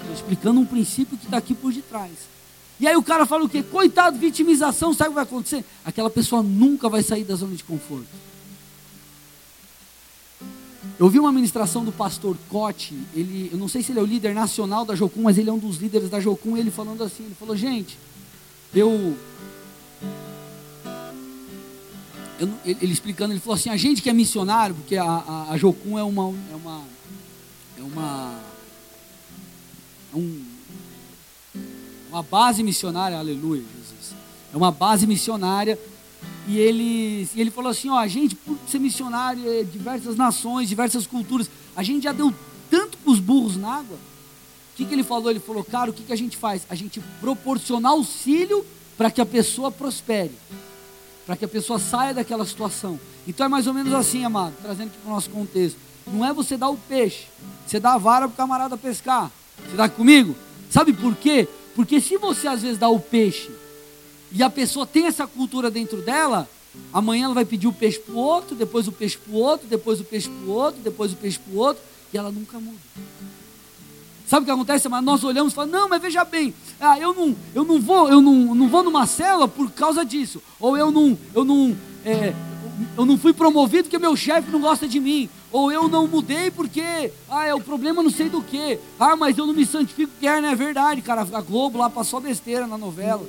[0.00, 2.10] Estou explicando um princípio que está aqui por detrás.
[2.80, 3.62] E aí o cara fala o quê?
[3.62, 5.64] Coitado, vitimização, sabe o que vai acontecer?
[5.84, 8.08] Aquela pessoa nunca vai sair da zona de conforto.
[10.98, 14.06] Eu vi uma ministração do pastor Cote, ele, eu não sei se ele é o
[14.06, 17.24] líder nacional da Jocum, mas ele é um dos líderes da Jocum, ele falando assim,
[17.24, 17.98] ele falou, gente,
[18.74, 19.14] eu,
[22.40, 25.58] eu ele, explicando, ele falou assim, a gente que é missionário, porque a, a, a
[25.58, 26.82] Jocum é uma, é uma,
[27.78, 28.40] é uma,
[30.14, 30.44] é um,
[32.08, 34.14] uma base missionária, aleluia, Jesus,
[34.50, 35.78] é uma base missionária
[36.46, 41.06] e ele, ele falou assim: ó, a gente, por ser missionário, é, diversas nações, diversas
[41.06, 42.32] culturas, a gente já deu
[42.70, 43.96] tanto para os burros na água.
[43.96, 45.30] O que, que ele falou?
[45.30, 46.66] Ele falou, cara, o que, que a gente faz?
[46.68, 48.64] A gente proporciona auxílio
[48.96, 50.32] para que a pessoa prospere,
[51.24, 53.00] para que a pessoa saia daquela situação.
[53.26, 55.78] Então é mais ou menos assim, amado, trazendo aqui para o nosso contexto.
[56.06, 57.24] Não é você dar o peixe,
[57.66, 59.30] você dá a vara para o camarada pescar.
[59.64, 60.36] Você está comigo?
[60.70, 61.48] Sabe por quê?
[61.74, 63.50] Porque se você às vezes dá o peixe
[64.32, 66.48] e a pessoa tem essa cultura dentro dela,
[66.92, 69.66] amanhã ela vai pedir o peixe para o outro, depois o peixe para o outro,
[69.66, 72.58] depois o peixe para o outro, depois o peixe para o outro, e ela nunca
[72.58, 72.78] muda.
[74.26, 74.88] Sabe o que acontece?
[74.88, 78.08] Mas nós olhamos e falamos, não, mas veja bem, ah, eu não, eu não vou,
[78.08, 82.34] eu não, não vou numa célula por causa disso, ou eu não, eu não, é,
[82.96, 86.50] eu não fui promovido porque meu chefe não gosta de mim, ou eu não mudei
[86.50, 90.10] porque, ah, é o problema não sei do que, ah, mas eu não me santifico
[90.12, 93.24] porque é, não é verdade, cara, a Globo lá passou besteira na novela.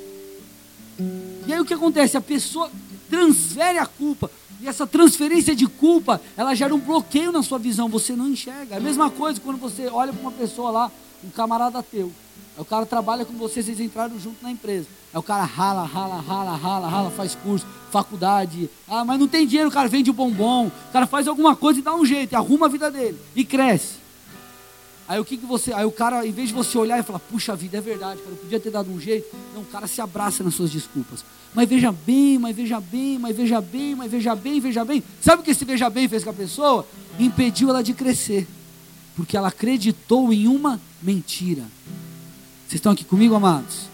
[0.99, 2.17] E aí o que acontece?
[2.17, 2.69] A pessoa
[3.09, 4.29] transfere a culpa.
[4.59, 8.75] E essa transferência de culpa, ela gera um bloqueio na sua visão, você não enxerga.
[8.75, 10.91] É a mesma coisa quando você olha para uma pessoa lá,
[11.23, 12.11] um camarada teu.
[12.55, 14.87] Aí o cara trabalha com você, vocês entraram junto na empresa.
[15.13, 18.67] Aí o cara rala, rala, rala, rala, rala, faz curso, faculdade.
[18.87, 20.67] Ah, mas não tem dinheiro, o cara vende bombom.
[20.67, 23.19] O cara faz alguma coisa e dá um jeito, arruma a vida dele.
[23.35, 23.96] E cresce.
[25.07, 25.71] Aí o que, que você.
[25.71, 28.31] Aí o cara, em vez de você olhar e falar, puxa vida, é verdade, cara,
[28.31, 29.33] eu podia ter dado um jeito.
[29.53, 31.23] Não, o cara se abraça nas suas desculpas.
[31.53, 35.03] Mas veja bem, mas veja bem, mas veja bem, mas veja bem, veja bem.
[35.21, 36.85] Sabe o que esse veja bem fez com a pessoa?
[37.17, 38.47] Impediu ela de crescer.
[39.15, 41.63] Porque ela acreditou em uma mentira.
[42.67, 43.87] Vocês estão aqui comigo, amados?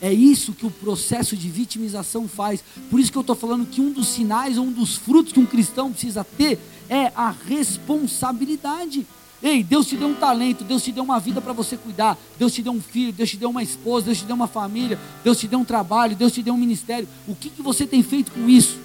[0.00, 2.62] É isso que o processo de vitimização faz.
[2.90, 5.46] Por isso que eu estou falando que um dos sinais, um dos frutos que um
[5.46, 6.58] cristão precisa ter
[6.90, 9.06] é a responsabilidade.
[9.44, 12.50] Ei, Deus te deu um talento, Deus te deu uma vida para você cuidar, Deus
[12.50, 15.38] te deu um filho, Deus te deu uma esposa, Deus te deu uma família, Deus
[15.38, 17.06] te deu um trabalho, Deus te deu um ministério.
[17.28, 18.78] O que, que você tem feito com isso?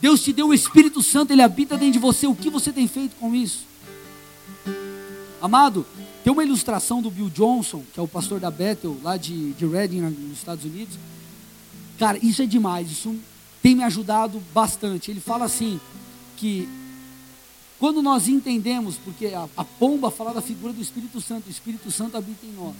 [0.00, 2.26] Deus te deu o Espírito Santo, Ele habita dentro de você.
[2.26, 3.60] O que você tem feito com isso?
[5.40, 5.86] Amado,
[6.24, 9.64] tem uma ilustração do Bill Johnson, que é o pastor da Bethel, lá de, de
[9.64, 10.98] Reading, nos Estados Unidos.
[11.96, 13.14] Cara, isso é demais, isso
[13.62, 15.12] tem me ajudado bastante.
[15.12, 15.80] Ele fala assim,
[16.36, 16.68] que
[17.82, 21.90] quando nós entendemos, porque a, a, pomba fala da figura do Espírito Santo, o Espírito
[21.90, 22.76] Santo habita em nós.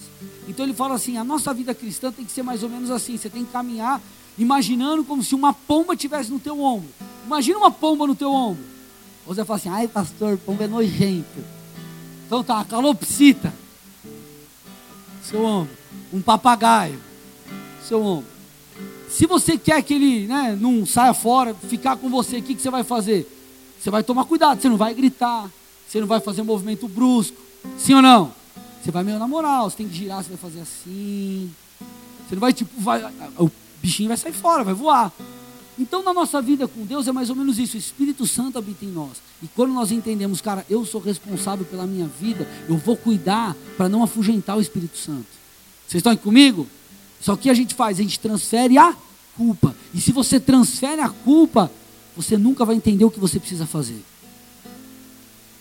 [0.46, 3.16] Então ele fala assim: a nossa vida cristã tem que ser mais ou menos assim.
[3.16, 4.00] Você tem que caminhar
[4.38, 6.88] imaginando como se uma pomba tivesse no teu ombro.
[7.26, 8.62] Imagina uma pomba no teu ombro.
[9.26, 11.44] Você fala assim: ai, pastor, pomba é nojento.
[12.24, 13.52] Então tá, calopsita.
[15.24, 15.76] Seu ombro.
[16.12, 17.00] Um papagaio.
[17.88, 18.30] Seu ombro.
[19.08, 22.62] Se você quer que ele né, não saia fora, ficar com você, o que, que
[22.62, 23.41] você vai fazer?
[23.82, 25.50] Você vai tomar cuidado, você não vai gritar,
[25.88, 27.36] você não vai fazer um movimento brusco.
[27.76, 28.32] Sim ou não?
[28.80, 31.52] Você vai meio na moral, você tem que girar, você vai fazer assim.
[32.28, 33.02] Você não vai tipo, vai,
[33.36, 33.50] o
[33.82, 35.12] bichinho vai sair fora, vai voar.
[35.76, 37.76] Então, na nossa vida com Deus é mais ou menos isso.
[37.76, 39.20] O Espírito Santo habita em nós.
[39.42, 43.88] E quando nós entendemos, cara, eu sou responsável pela minha vida, eu vou cuidar para
[43.88, 45.26] não afugentar o Espírito Santo.
[45.88, 46.68] Vocês estão aqui comigo?
[47.20, 48.94] Só que a gente faz, a gente transfere a
[49.36, 49.74] culpa.
[49.92, 51.68] E se você transfere a culpa,
[52.16, 54.02] você nunca vai entender o que você precisa fazer.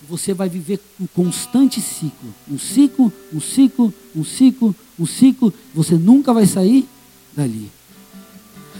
[0.08, 2.34] Você vai viver um constante ciclo.
[2.50, 5.54] Um ciclo, um ciclo, um ciclo, um ciclo.
[5.74, 6.88] Você nunca vai sair
[7.34, 7.70] dali.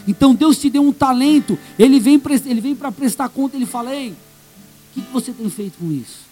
[0.06, 1.58] Então Deus te deu um talento.
[1.78, 3.56] Ele vem, ele vem para prestar conta.
[3.56, 6.22] Ele fala: Ei, o que você tem feito com isso?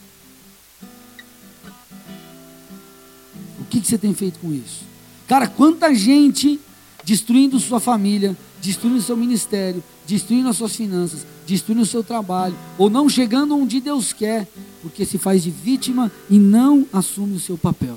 [3.60, 4.84] O que você tem feito com isso?
[5.28, 6.60] Cara, quanta gente
[7.04, 12.90] destruindo sua família, destruindo seu ministério, destruindo as suas finanças, destruindo o seu trabalho, ou
[12.90, 14.48] não chegando onde Deus quer,
[14.82, 17.96] porque se faz de vítima e não assume o seu papel.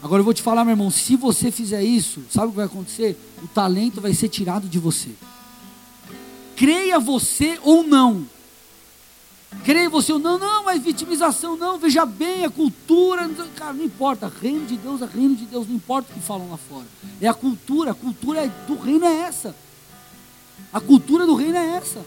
[0.00, 2.66] Agora eu vou te falar, meu irmão, se você fizer isso, sabe o que vai
[2.66, 3.18] acontecer?
[3.42, 5.10] O talento vai ser tirado de você.
[6.54, 8.24] Creia você ou não.
[9.64, 14.32] Creia você ou não, não, mas vitimização não, veja bem, a cultura, cara, não importa,
[14.40, 16.86] reino de Deus é reino de Deus, não importa o que falam lá fora.
[17.20, 19.54] É a cultura, a cultura do reino é essa.
[20.72, 22.04] A cultura do reino é essa.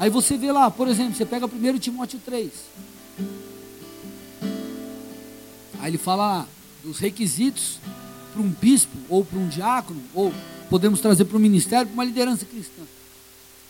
[0.00, 2.50] Aí você vê lá, por exemplo, você pega 1 Timóteo 3.
[5.78, 6.48] Aí ele fala
[6.82, 7.78] dos requisitos
[8.32, 10.32] para um bispo, ou para um diácono, ou
[10.70, 12.82] podemos trazer para um ministério, para uma liderança cristã.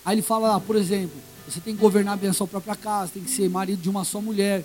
[0.05, 3.13] Aí ele fala lá, por exemplo, você tem que governar bem a sua própria casa,
[3.15, 4.65] tem que ser marido de uma só mulher.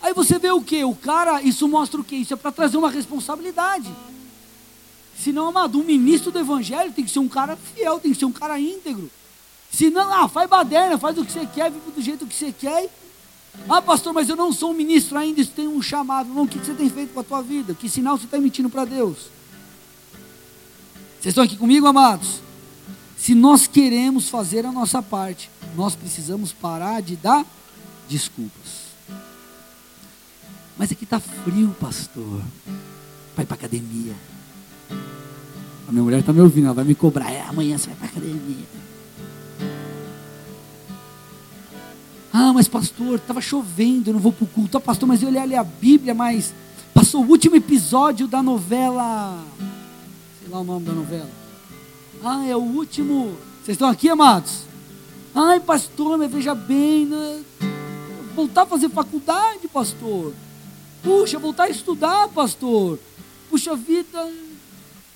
[0.00, 0.84] Aí você vê o que?
[0.84, 2.16] O cara, isso mostra o que?
[2.16, 3.92] Isso é para trazer uma responsabilidade.
[5.18, 8.18] Se não, amado, um ministro do evangelho tem que ser um cara fiel, tem que
[8.18, 9.10] ser um cara íntegro.
[9.70, 12.52] Se não, ah, faz baderna, faz o que você quer, vive do jeito que você
[12.52, 12.88] quer.
[13.68, 16.28] Ah, pastor, mas eu não sou um ministro ainda, isso tem um chamado.
[16.28, 17.74] Não, o que você tem feito com a tua vida?
[17.74, 19.30] Que sinal você está emitindo para Deus?
[21.20, 22.40] Vocês estão aqui comigo, amados?
[23.16, 27.44] Se nós queremos fazer a nossa parte, nós precisamos parar de dar
[28.08, 28.84] desculpas.
[30.76, 32.42] Mas aqui está frio, pastor.
[33.34, 34.14] Vai para academia.
[34.90, 37.30] A minha mulher está me ouvindo, ela vai me cobrar.
[37.30, 38.64] É, amanhã você vai para academia.
[42.32, 44.76] Ah, mas pastor, estava chovendo, não vou para o culto.
[44.76, 46.54] Ah, pastor, mas eu olhei ali a Bíblia, mas
[46.92, 49.40] passou o último episódio da novela.
[50.40, 51.30] Sei lá o nome da novela.
[52.22, 53.36] Ah, é o último.
[53.62, 54.62] Vocês estão aqui, amados?
[55.34, 57.42] Ai, pastor, mas veja bem, né?
[58.34, 60.34] voltar a fazer faculdade, pastor.
[61.02, 62.98] Puxa, voltar a estudar, pastor.
[63.48, 64.30] Puxa vida,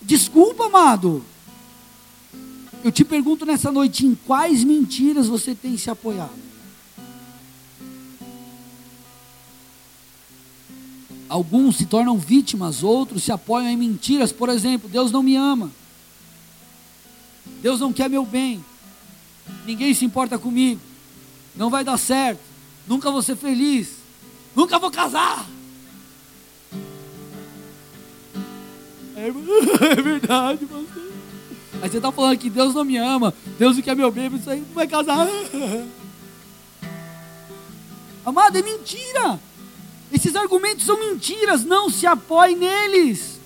[0.09, 1.23] Desculpa, amado.
[2.83, 6.49] Eu te pergunto nessa noite: em quais mentiras você tem se apoiado?
[11.29, 14.33] Alguns se tornam vítimas, outros se apoiam em mentiras.
[14.33, 15.71] Por exemplo, Deus não me ama.
[17.61, 18.65] Deus não quer meu bem.
[19.67, 20.81] Ninguém se importa comigo.
[21.55, 22.41] Não vai dar certo.
[22.87, 23.91] Nunca vou ser feliz.
[24.57, 25.47] Nunca vou casar.
[29.19, 31.03] É verdade, pastor.
[31.83, 34.49] Aí você está falando que Deus não me ama, Deus não quer meu bem, isso
[34.49, 35.27] aí não vai casar.
[38.25, 39.41] Amado, é mentira.
[40.13, 43.41] Esses argumentos são mentiras, não se apoie neles.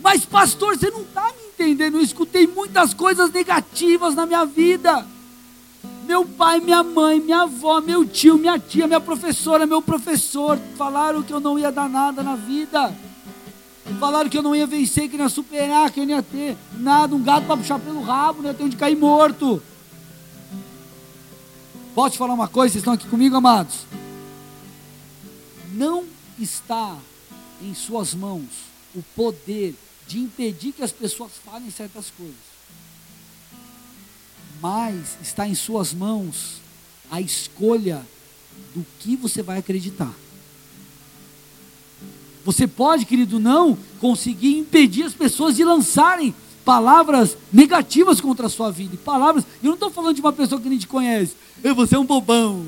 [0.00, 1.96] Mas, pastor, você não está me entendendo.
[1.96, 5.06] Eu escutei muitas coisas negativas na minha vida.
[6.06, 11.22] Meu pai, minha mãe, minha avó, meu tio, minha tia, minha professora, meu professor falaram
[11.22, 12.94] que eu não ia dar nada na vida.
[14.00, 16.56] Falaram que eu não ia vencer, que não ia superar, que eu não ia ter
[16.78, 19.62] nada, um gato para puxar pelo rabo, não ia ter onde cair morto.
[21.94, 22.72] Posso te falar uma coisa?
[22.72, 23.86] Vocês estão aqui comigo, amados?
[25.72, 26.04] Não
[26.38, 26.96] está
[27.62, 28.48] em suas mãos
[28.94, 29.74] o poder
[30.06, 32.34] de impedir que as pessoas falem certas coisas.
[34.60, 36.60] Mas está em suas mãos
[37.10, 38.04] a escolha
[38.74, 40.12] do que você vai acreditar.
[42.44, 48.70] Você pode, querido, não conseguir impedir as pessoas de lançarem palavras negativas contra a sua
[48.70, 48.96] vida.
[49.04, 51.34] palavras, eu não estou falando de uma pessoa que nem te conhece.
[51.74, 52.64] Você é um bobão.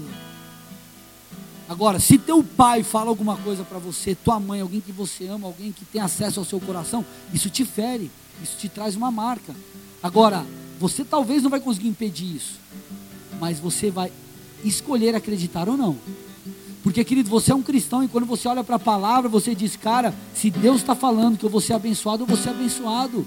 [1.69, 5.49] Agora, se teu pai fala alguma coisa para você, tua mãe, alguém que você ama,
[5.49, 8.11] alguém que tem acesso ao seu coração, isso te fere,
[8.43, 9.55] isso te traz uma marca.
[10.03, 10.47] Agora,
[10.79, 12.61] você talvez não vai conseguir impedir isso,
[13.41, 14.13] mas você vai
[14.65, 15.97] escolher acreditar ou não.
[16.87, 19.75] Porque, querido, você é um cristão e quando você olha para a palavra, você diz,
[19.75, 23.27] cara, se Deus está falando que eu vou ser abençoado, eu vou ser abençoado.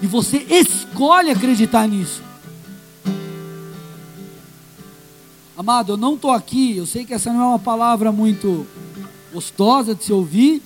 [0.00, 2.22] E você escolhe acreditar nisso.
[5.58, 8.66] Amado, eu não estou aqui, eu sei que essa não é uma palavra muito
[9.30, 10.62] gostosa de se ouvir,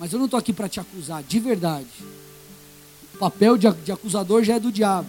[0.00, 1.86] mas eu não estou aqui para te acusar, de verdade.
[3.14, 5.06] O papel de, acusador já é do diabo.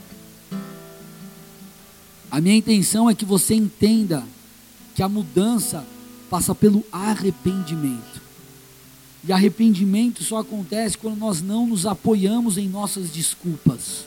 [2.30, 4.24] A minha intenção é que você entenda
[4.96, 5.86] que a mudança
[6.30, 8.22] passa pelo arrependimento.
[9.26, 14.06] E arrependimento só acontece quando nós não nos apoiamos em nossas desculpas.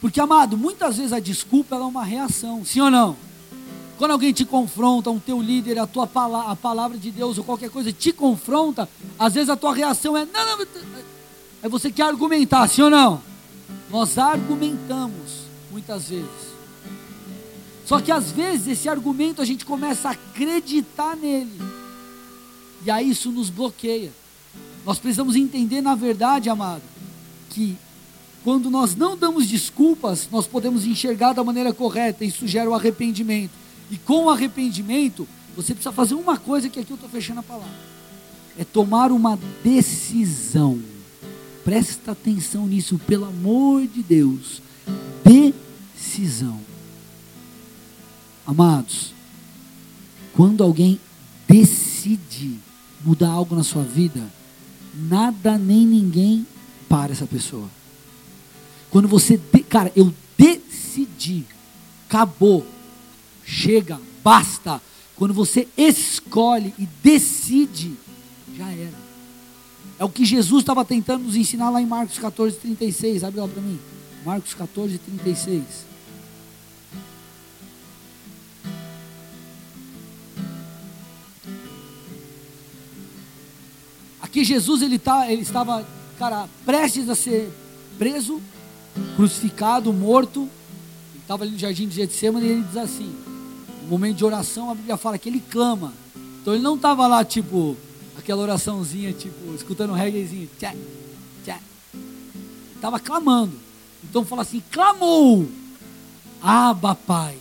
[0.00, 3.16] Porque, amado, muitas vezes a desculpa é uma reação, sim ou não?
[3.98, 7.44] Quando alguém te confronta, um teu líder, a tua palavra, a palavra de Deus ou
[7.44, 8.88] qualquer coisa te confronta,
[9.18, 10.66] às vezes a tua reação é não, não,
[11.62, 13.20] é você quer argumentar, sim ou não?
[13.90, 16.55] Nós argumentamos muitas vezes.
[17.86, 21.58] Só que às vezes esse argumento a gente começa a acreditar nele.
[22.84, 24.12] E aí isso nos bloqueia.
[24.84, 26.82] Nós precisamos entender, na verdade, amado,
[27.50, 27.76] que
[28.42, 33.52] quando nós não damos desculpas, nós podemos enxergar da maneira correta, isso gera o arrependimento.
[33.88, 35.26] E com o arrependimento,
[35.56, 37.74] você precisa fazer uma coisa que aqui eu estou fechando a palavra.
[38.58, 40.80] É tomar uma decisão.
[41.64, 44.60] Presta atenção nisso, pelo amor de Deus.
[45.24, 46.60] Decisão.
[48.46, 49.12] Amados,
[50.34, 51.00] quando alguém
[51.48, 52.58] decide
[53.04, 54.22] mudar algo na sua vida,
[54.94, 56.46] nada nem ninguém
[56.88, 57.68] para essa pessoa.
[58.90, 61.44] Quando você, de, cara, eu decidi,
[62.08, 62.66] acabou,
[63.44, 64.80] chega, basta.
[65.16, 67.94] Quando você escolhe e decide,
[68.56, 69.06] já era.
[69.98, 73.24] É o que Jesus estava tentando nos ensinar lá em Marcos 14, 36.
[73.24, 73.78] Abre lá para mim.
[74.24, 75.62] Marcos 14, 36.
[84.36, 85.82] Aqui Jesus ele, tá, ele estava,
[86.18, 87.50] cara, prestes a ser
[87.96, 88.38] preso,
[89.16, 90.40] crucificado, morto.
[90.40, 93.16] Ele estava ali no jardim de Getsemane e ele diz assim:
[93.80, 95.90] no momento de oração, a Bíblia fala que ele clama.
[96.42, 97.78] Então ele não estava lá, tipo,
[98.18, 100.50] aquela oraçãozinha, tipo, escutando um reggaezinho.
[100.58, 100.74] Tchá,
[101.42, 101.58] tchá.
[102.74, 103.58] Estava clamando.
[104.04, 105.48] Então fala assim: clamou.
[106.42, 107.38] Aba, Pai,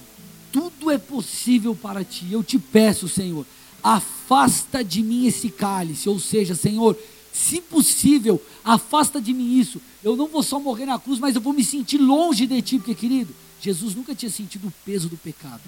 [0.49, 2.31] tudo é possível para ti.
[2.31, 3.45] Eu te peço, Senhor,
[3.85, 6.09] afasta de mim esse cálice.
[6.09, 6.97] Ou seja, Senhor,
[7.31, 9.79] se possível, afasta de mim isso.
[10.03, 12.77] Eu não vou só morrer na cruz, mas eu vou me sentir longe de ti,
[12.79, 15.61] porque, querido, Jesus nunca tinha sentido o peso do pecado.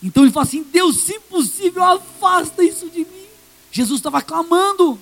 [0.00, 3.26] Então ele fala assim: Deus, se possível, afasta isso de mim.
[3.72, 4.96] Jesus estava clamando.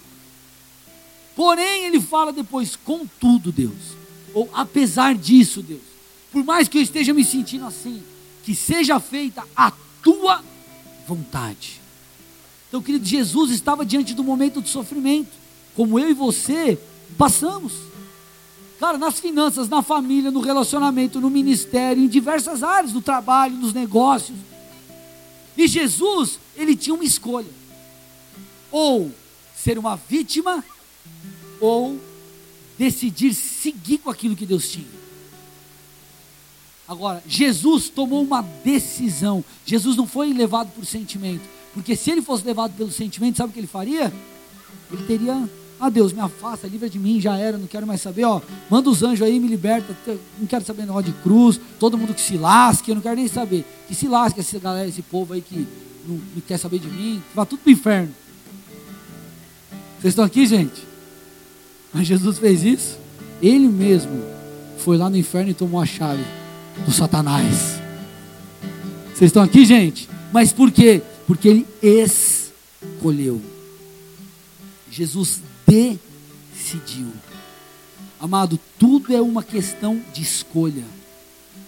[1.36, 3.96] Porém, ele fala depois: contudo, Deus,
[4.32, 5.82] ou apesar disso, Deus,
[6.30, 8.02] por mais que eu esteja me sentindo assim,
[8.42, 9.70] que seja feita a
[10.02, 10.42] tua
[11.12, 11.80] vontade.
[12.68, 15.30] Então, querido, Jesus estava diante do momento de sofrimento,
[15.76, 16.78] como eu e você
[17.18, 17.72] passamos.
[18.80, 23.72] Cara, nas finanças, na família, no relacionamento, no ministério, em diversas áreas, no trabalho, nos
[23.72, 24.36] negócios.
[25.56, 27.50] E Jesus, ele tinha uma escolha:
[28.70, 29.12] ou
[29.54, 30.64] ser uma vítima,
[31.60, 32.00] ou
[32.78, 35.01] decidir seguir com aquilo que Deus tinha.
[36.86, 39.44] Agora, Jesus tomou uma decisão.
[39.64, 41.42] Jesus não foi levado por sentimento.
[41.72, 44.12] Porque se ele fosse levado pelo sentimento, sabe o que ele faria?
[44.92, 45.48] Ele teria,
[45.80, 48.40] ah Deus, me afasta, livra de mim, já era, não quero mais saber, ó.
[48.68, 49.96] Manda os anjos aí, me liberta.
[50.38, 53.28] Não quero saber negócio de cruz, todo mundo que se lasque, eu não quero nem
[53.28, 53.64] saber.
[53.88, 55.66] Que se lasque essa galera, esse povo aí que
[56.06, 58.14] não, não quer saber de mim, que vá tudo para o inferno.
[60.00, 60.82] Vocês estão aqui, gente?
[61.94, 62.98] Mas Jesus fez isso.
[63.40, 64.22] Ele mesmo
[64.78, 66.41] foi lá no inferno e tomou a chave
[66.84, 67.80] do Satanás.
[69.14, 70.08] Vocês estão aqui, gente?
[70.32, 71.02] Mas por quê?
[71.26, 73.40] Porque ele escolheu.
[74.90, 77.08] Jesus decidiu.
[78.20, 80.84] Amado, tudo é uma questão de escolha.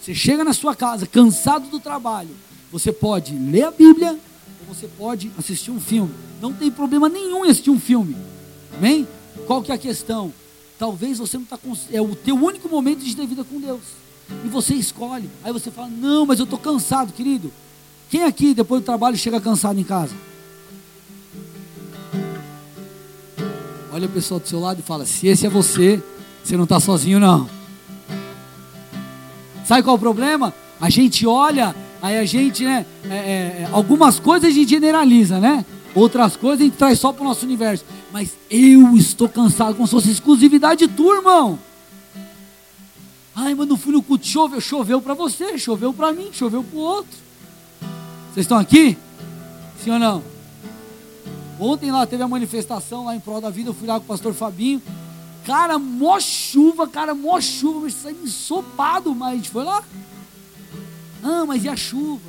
[0.00, 2.30] Você chega na sua casa cansado do trabalho,
[2.70, 4.18] você pode ler a Bíblia
[4.60, 6.14] ou você pode assistir um filme.
[6.40, 8.16] Não tem problema nenhum em assistir um filme.
[8.76, 9.08] Amém?
[9.46, 10.32] Qual que é a questão?
[10.78, 11.58] Talvez você não está
[11.90, 13.80] é o teu único momento de ter vida com Deus.
[14.44, 15.30] E você escolhe.
[15.42, 17.52] Aí você fala: Não, mas eu estou cansado, querido.
[18.10, 20.14] Quem aqui, depois do trabalho, chega cansado em casa?
[23.92, 26.02] Olha o pessoal do seu lado e fala: Se esse é você,
[26.42, 27.48] você não está sozinho, não.
[29.64, 30.52] Sabe qual é o problema?
[30.80, 32.84] A gente olha, aí a gente, né?
[33.08, 35.64] É, é, é algumas coisas a gente generaliza, né?
[35.94, 37.84] Outras coisas a gente traz só para o nosso universo.
[38.12, 41.58] Mas eu estou cansado, como se fosse exclusividade tua, irmão.
[43.36, 46.76] Ai, mas não fui no culto, choveu, choveu para você, choveu para mim, choveu para
[46.76, 47.18] o outro.
[48.32, 48.96] Vocês estão aqui?
[49.82, 50.22] Sim ou não?
[51.58, 54.08] Ontem lá teve a manifestação lá em prol da vida, eu fui lá com o
[54.08, 54.80] pastor Fabinho.
[55.44, 59.82] Cara, mó chuva, cara, mó chuva, mas saiu ensopado, mas a gente foi lá.
[61.22, 62.22] Ah, mas e a chuva?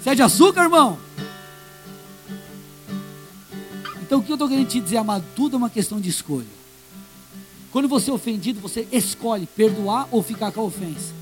[0.00, 0.98] Você é de açúcar, irmão?
[4.02, 5.24] Então o que eu estou querendo te dizer, amado?
[5.36, 6.57] Tudo é uma questão de escolha.
[7.72, 11.12] Quando você é ofendido, você escolhe perdoar ou ficar com a ofensa.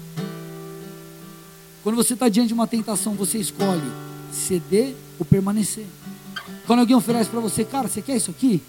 [1.83, 3.91] Quando você está diante de uma tentação, você escolhe
[4.33, 5.87] ceder ou permanecer.
[6.67, 8.63] Quando alguém oferece para você, cara, você quer isso aqui?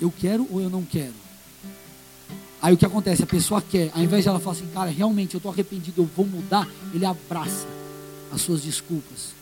[0.00, 1.14] Eu quero ou eu não quero?
[2.62, 3.22] Aí o que acontece?
[3.22, 6.10] A pessoa quer, ao invés de ela falar assim, cara, realmente eu estou arrependido, eu
[6.16, 7.66] vou mudar, ele abraça
[8.30, 9.34] as suas desculpas.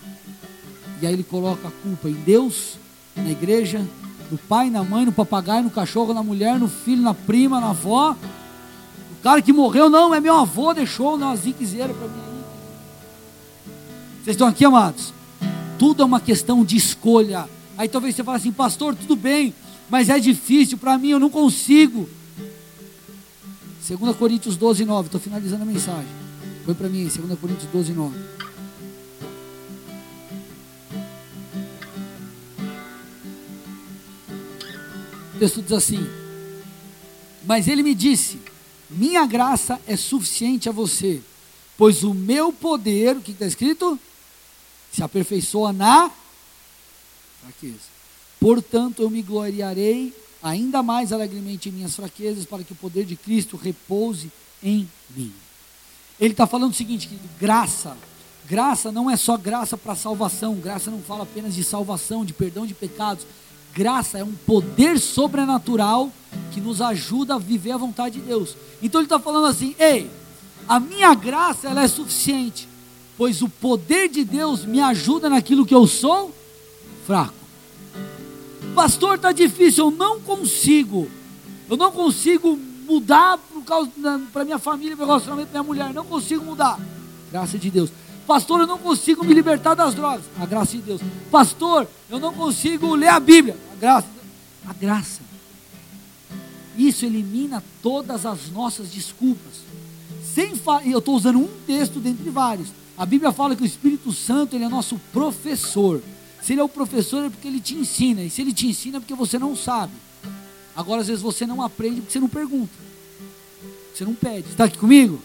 [1.00, 2.76] E aí ele coloca a culpa em Deus,
[3.16, 3.84] na igreja,
[4.30, 7.70] no pai, na mãe, no papagaio, no cachorro, na mulher, no filho, na prima, na
[7.70, 8.16] avó.
[9.12, 12.28] O cara que morreu, não, é meu avô, deixou uma ziquezeira para mim.
[14.22, 15.12] Vocês estão aqui, amados?
[15.78, 17.48] Tudo é uma questão de escolha.
[17.76, 19.54] Aí talvez você fale assim, pastor, tudo bem,
[19.88, 22.08] mas é difícil para mim, eu não consigo.
[23.88, 26.08] 2 Coríntios 12, 9, estou finalizando a mensagem.
[26.66, 28.37] Põe para mim, 2 Coríntios 12, 9.
[35.38, 36.04] O texto diz assim:
[37.44, 38.40] Mas ele me disse:
[38.90, 41.22] Minha graça é suficiente a você,
[41.76, 43.96] pois o meu poder, o que está escrito?
[44.92, 46.10] Se aperfeiçoa na
[47.40, 47.86] fraqueza.
[48.40, 50.12] Portanto, eu me gloriarei
[50.42, 55.32] ainda mais alegremente em minhas fraquezas, para que o poder de Cristo repouse em mim.
[56.18, 57.96] Ele está falando o seguinte, querido, graça.
[58.48, 62.66] Graça não é só graça para salvação, graça não fala apenas de salvação, de perdão
[62.66, 63.24] de pecados.
[63.78, 66.10] Graça é um poder sobrenatural
[66.50, 68.56] que nos ajuda a viver a vontade de Deus.
[68.82, 70.10] Então ele está falando assim: ei,
[70.68, 72.68] a minha graça ela é suficiente,
[73.16, 76.34] pois o poder de Deus me ajuda naquilo que eu sou
[77.06, 77.34] fraco.
[78.74, 81.08] Pastor, está difícil, eu não consigo.
[81.70, 83.92] Eu não consigo mudar por causa
[84.32, 85.94] para minha família, meu relacionamento com minha mulher.
[85.94, 86.80] Não consigo mudar.
[87.30, 87.90] Graça de Deus.
[88.26, 90.24] Pastor, eu não consigo me libertar das drogas.
[90.40, 91.00] A graça de Deus.
[91.30, 93.67] Pastor, eu não consigo ler a Bíblia.
[93.80, 94.08] Graça.
[94.66, 95.20] A graça.
[96.76, 99.62] Isso elimina todas as nossas desculpas.
[100.34, 100.52] Sem
[100.84, 102.68] eu estou usando um texto dentre vários.
[102.96, 106.02] A Bíblia fala que o Espírito Santo ele é nosso professor.
[106.42, 108.22] Se ele é o professor é porque ele te ensina.
[108.22, 109.92] E se ele te ensina é porque você não sabe.
[110.76, 112.72] Agora, às vezes, você não aprende porque você não pergunta.
[113.92, 114.50] Você não pede.
[114.50, 115.20] Está aqui comigo?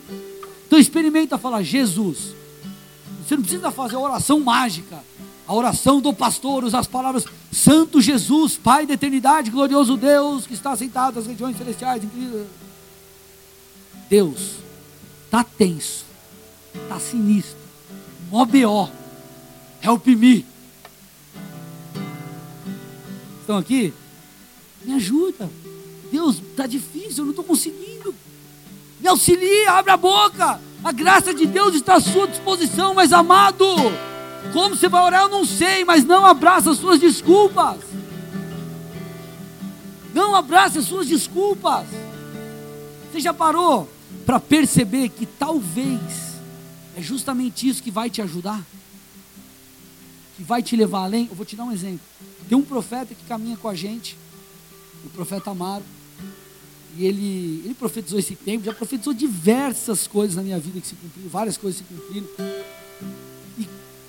[0.66, 2.34] Então experimenta falar, Jesus.
[3.24, 5.04] Você não precisa fazer oração mágica.
[5.48, 10.54] A oração do pastor, usar as palavras Santo Jesus, Pai da eternidade, glorioso Deus, que
[10.54, 12.02] está sentado nas regiões celestiais.
[14.10, 14.56] Deus,
[15.26, 16.06] está tenso,
[16.74, 17.58] está sinistro,
[18.32, 18.90] mó B.O.,
[19.82, 20.46] help me.
[23.42, 23.94] Estão aqui?
[24.84, 25.50] Me ajuda.
[26.10, 28.16] Deus, está difícil, eu não estou conseguindo.
[29.02, 30.62] Me auxilia, abre a boca.
[30.84, 33.66] A graça de Deus está à sua disposição, mas amado,
[34.52, 37.78] como você vai orar, eu não sei, mas não abraça as suas desculpas.
[40.14, 41.88] Não abraça as suas desculpas.
[43.12, 43.90] Você já parou
[44.26, 46.00] para perceber que talvez
[46.96, 48.64] é justamente isso que vai te ajudar?
[50.36, 51.28] Que vai te levar além?
[51.30, 52.06] Eu vou te dar um exemplo.
[52.48, 54.18] Tem um profeta que caminha com a gente,
[55.06, 55.84] o profeta Amaro,
[56.96, 60.96] e ele, ele profetizou esse tempo, já profetizou diversas coisas na minha vida que se
[60.96, 62.28] cumpriram, várias coisas se cumpriram.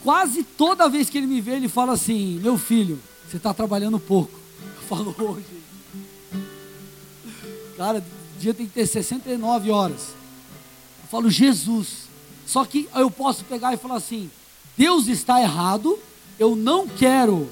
[0.05, 3.99] Quase toda vez que ele me vê, ele fala assim: Meu filho, você está trabalhando
[3.99, 4.39] pouco.
[4.77, 5.47] Eu falo hoje.
[7.79, 8.05] Cara,
[8.37, 10.09] o dia tem que ter 69 horas.
[11.03, 12.05] Eu falo, Jesus.
[12.47, 14.31] Só que eu posso pegar e falar assim:
[14.77, 15.99] Deus está errado,
[16.39, 17.49] eu não quero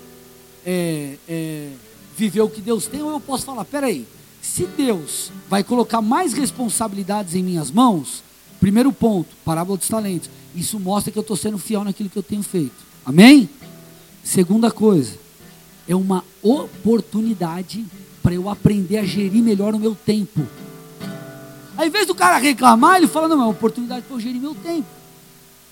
[0.65, 1.73] é, é,
[2.15, 4.07] viver o que Deus tem, ou eu posso falar: peraí,
[4.43, 8.23] se Deus vai colocar mais responsabilidades em minhas mãos,
[8.61, 12.23] primeiro ponto, parábola dos talentos, isso mostra que eu estou sendo fiel naquilo que eu
[12.23, 12.75] tenho feito.
[13.05, 13.49] Amém?
[14.23, 15.19] Segunda coisa,
[15.89, 17.85] é uma oportunidade
[18.23, 20.47] para eu aprender a gerir melhor o meu tempo.
[21.77, 24.55] Ao invés do cara reclamar, ele fala: não, é uma oportunidade para eu gerir meu
[24.55, 24.89] tempo.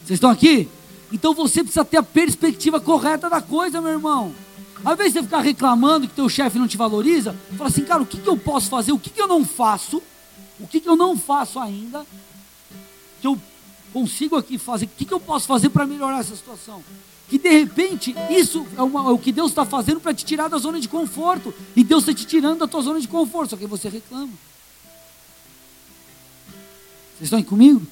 [0.04, 0.68] Vocês estão aqui?
[1.12, 4.32] Então você precisa ter a perspectiva correta da coisa, meu irmão.
[4.84, 8.02] Ao invés de você ficar reclamando que teu chefe não te valoriza, fala assim, cara,
[8.02, 8.92] o que, que eu posso fazer?
[8.92, 10.02] O que, que eu não faço?
[10.58, 12.06] O que, que eu não faço ainda?
[13.20, 13.38] Que eu
[13.92, 14.86] consigo aqui fazer?
[14.86, 16.82] O que, que eu posso fazer para melhorar essa situação?
[17.28, 20.48] Que de repente isso é, uma, é o que Deus está fazendo para te tirar
[20.48, 21.54] da zona de conforto.
[21.76, 24.32] E Deus está te tirando da tua zona de conforto, só que você reclama.
[27.14, 27.86] Vocês estão aí comigo?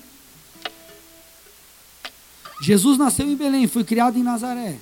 [2.61, 4.78] Jesus nasceu em Belém, foi criado em Nazaré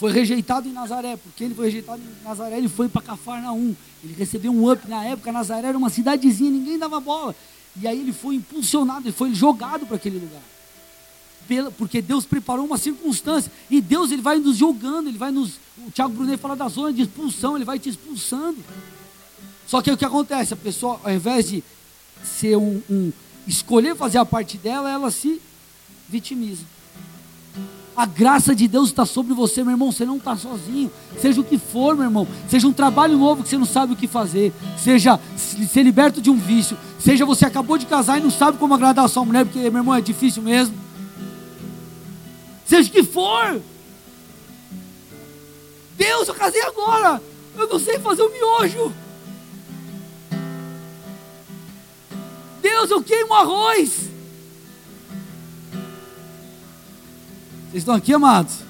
[0.00, 4.14] foi rejeitado em Nazaré, porque ele foi rejeitado em Nazaré, ele foi para Cafarnaum, ele
[4.14, 7.36] recebeu um up, na época Nazaré era uma cidadezinha, ninguém dava bola,
[7.80, 12.78] e aí ele foi impulsionado, ele foi jogado para aquele lugar, porque Deus preparou uma
[12.78, 15.54] circunstância, e Deus ele vai nos jogando, ele vai nos,
[15.86, 18.58] o Tiago Brunet fala da zona de expulsão, ele vai te expulsando,
[19.66, 21.62] só que o que acontece, a pessoa ao invés de
[22.24, 23.12] ser um, um
[23.46, 25.40] escolher fazer a parte dela, ela se
[26.08, 26.64] vitimiza,
[28.00, 29.92] a graça de Deus está sobre você, meu irmão.
[29.92, 30.90] Você não está sozinho.
[31.18, 32.26] Seja o que for, meu irmão.
[32.48, 34.54] Seja um trabalho novo que você não sabe o que fazer.
[34.78, 36.78] Seja ser liberto de um vício.
[36.98, 39.80] Seja você acabou de casar e não sabe como agradar a sua mulher, porque, meu
[39.80, 40.74] irmão, é difícil mesmo.
[42.64, 43.60] Seja o que for.
[45.98, 47.22] Deus, eu casei agora.
[47.54, 48.94] Eu não sei fazer o miojo.
[52.62, 54.09] Deus, eu queimo arroz.
[57.70, 58.64] Vocês estão aqui, amados?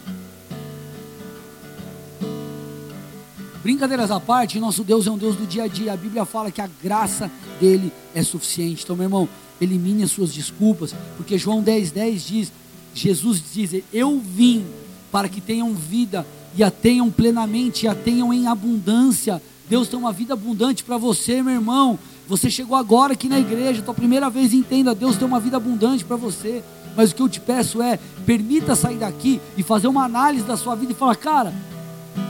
[3.63, 5.95] Brincadeiras à parte, nosso Deus é um Deus do dia a dia.
[5.95, 8.85] A Bíblia fala que a graça dele é suficiente.
[8.85, 9.27] Então, meu irmão,
[9.59, 12.53] elimine as suas desculpas, porque João 10, 10 diz:
[12.95, 14.67] Jesus diz, Eu vim
[15.11, 19.41] para que tenham vida e a tenham plenamente, e a tenham em abundância.
[19.67, 21.99] Deus tem uma vida abundante para você, meu irmão.
[22.31, 26.05] Você chegou agora aqui na igreja, tua primeira vez, entenda: Deus tem uma vida abundante
[26.05, 26.63] para você.
[26.97, 30.57] Mas o que eu te peço é: permita sair daqui e fazer uma análise da
[30.57, 31.53] sua vida e falar, cara,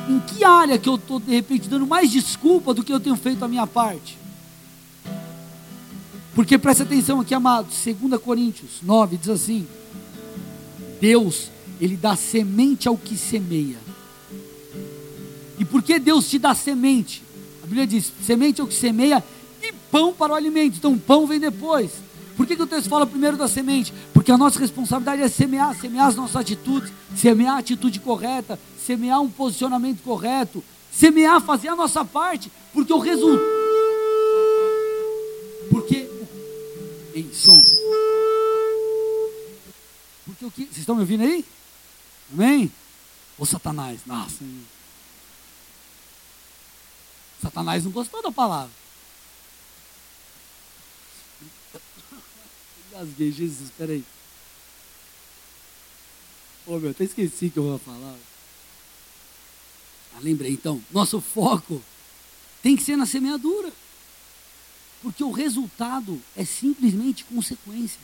[0.08, 3.14] em que área que eu estou de repente dando mais desculpa do que eu tenho
[3.14, 4.16] feito a minha parte?
[6.34, 9.68] Porque preste atenção aqui, amados, 2 Coríntios 9 diz assim:
[10.98, 13.76] Deus, Ele dá semente ao que semeia.
[15.58, 17.22] E por que Deus te dá semente?
[17.62, 19.22] A Bíblia diz: semente é o que semeia
[19.90, 20.76] pão para o alimento.
[20.76, 21.90] Então, pão vem depois.
[22.36, 23.92] Por que, que o texto fala primeiro da semente?
[24.14, 29.20] Porque a nossa responsabilidade é semear, semear as nossas atitudes, semear a atitude correta, semear
[29.20, 33.44] um posicionamento correto, semear, fazer a nossa parte, porque o resultado.
[35.70, 36.08] Porque.
[37.12, 37.60] Ei, som.
[40.24, 40.62] Porque o que.
[40.64, 41.44] Vocês estão me ouvindo aí?
[42.32, 42.72] Amém?
[43.38, 44.42] Ô Satanás, nossa.
[47.42, 48.79] Satanás não gostou da palavra.
[53.00, 54.04] Engasguei, Jesus, peraí.
[56.66, 58.14] Ô meu, até esqueci que eu vou falar.
[60.14, 60.82] Ah, lembrei então.
[60.90, 61.82] Nosso foco
[62.62, 63.72] tem que ser na semeadura.
[65.02, 67.98] Porque o resultado é simplesmente consequência.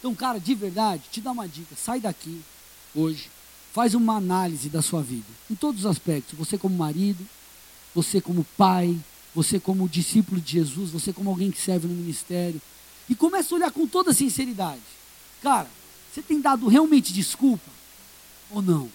[0.00, 1.76] Então, cara, de verdade, te dá uma dica.
[1.76, 2.42] Sai daqui
[2.92, 3.30] hoje.
[3.72, 5.28] Faz uma análise da sua vida.
[5.48, 6.36] Em todos os aspectos.
[6.36, 7.24] Você como marido,
[7.94, 8.98] você como pai,
[9.32, 12.60] você como discípulo de Jesus, você como alguém que serve no ministério,
[13.08, 14.80] e começa a olhar com toda sinceridade.
[15.42, 15.68] Cara,
[16.12, 17.70] você tem dado realmente desculpa
[18.50, 18.90] ou não?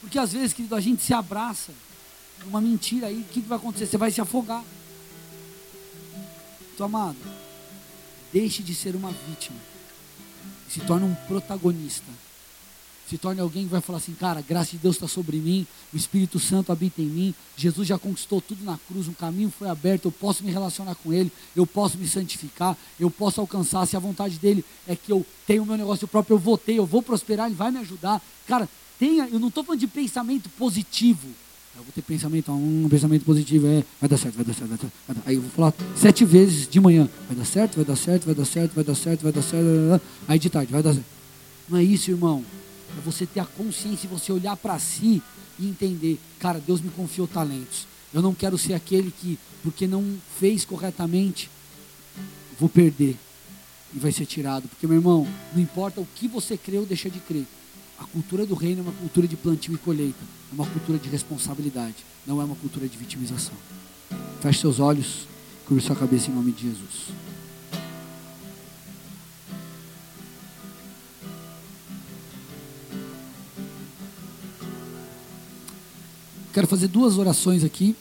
[0.00, 1.72] Porque às vezes, querido, a gente se abraça
[2.44, 3.86] numa mentira aí, o que, que vai acontecer?
[3.86, 4.64] Você vai se afogar.
[6.74, 7.18] Então, amado,
[8.32, 9.58] deixe de ser uma vítima
[10.68, 12.10] e se torne um protagonista
[13.10, 15.66] se torne alguém que vai falar assim, cara, a graça de Deus está sobre mim,
[15.92, 19.68] o Espírito Santo habita em mim, Jesus já conquistou tudo na cruz, um caminho foi
[19.68, 23.96] aberto, eu posso me relacionar com Ele, eu posso me santificar, eu posso alcançar, se
[23.96, 26.86] a vontade dEle é que eu tenha o meu negócio próprio, eu vou ter, eu
[26.86, 28.22] vou prosperar, Ele vai me ajudar.
[28.46, 31.26] Cara, tenha, eu não estou falando de pensamento positivo,
[31.76, 34.78] eu vou ter pensamento, um pensamento positivo, é, vai dar certo, vai dar certo, vai
[34.78, 34.94] dar certo.
[35.08, 35.22] Vai dar.
[35.26, 38.34] Aí eu vou falar sete vezes de manhã, vai dar certo, vai dar certo, vai
[38.36, 40.06] dar certo, vai dar certo, vai dar certo, vai dar certo.
[40.28, 41.06] aí de tarde, vai dar certo.
[41.68, 42.44] Não é isso, irmão.
[42.96, 45.22] É você ter a consciência e você olhar para si
[45.58, 47.86] e entender, cara, Deus me confiou talentos.
[48.12, 51.50] Eu não quero ser aquele que, porque não fez corretamente,
[52.58, 53.16] vou perder
[53.94, 54.68] e vai ser tirado.
[54.68, 57.46] Porque, meu irmão, não importa o que você crê ou deixa de crer.
[57.98, 60.24] A cultura do reino é uma cultura de plantio e colheita.
[60.50, 61.96] É uma cultura de responsabilidade.
[62.26, 63.54] Não é uma cultura de vitimização.
[64.40, 65.26] Feche seus olhos,
[65.66, 67.29] cubra sua cabeça em nome de Jesus.
[76.60, 77.96] Quero fazer duas orações aqui.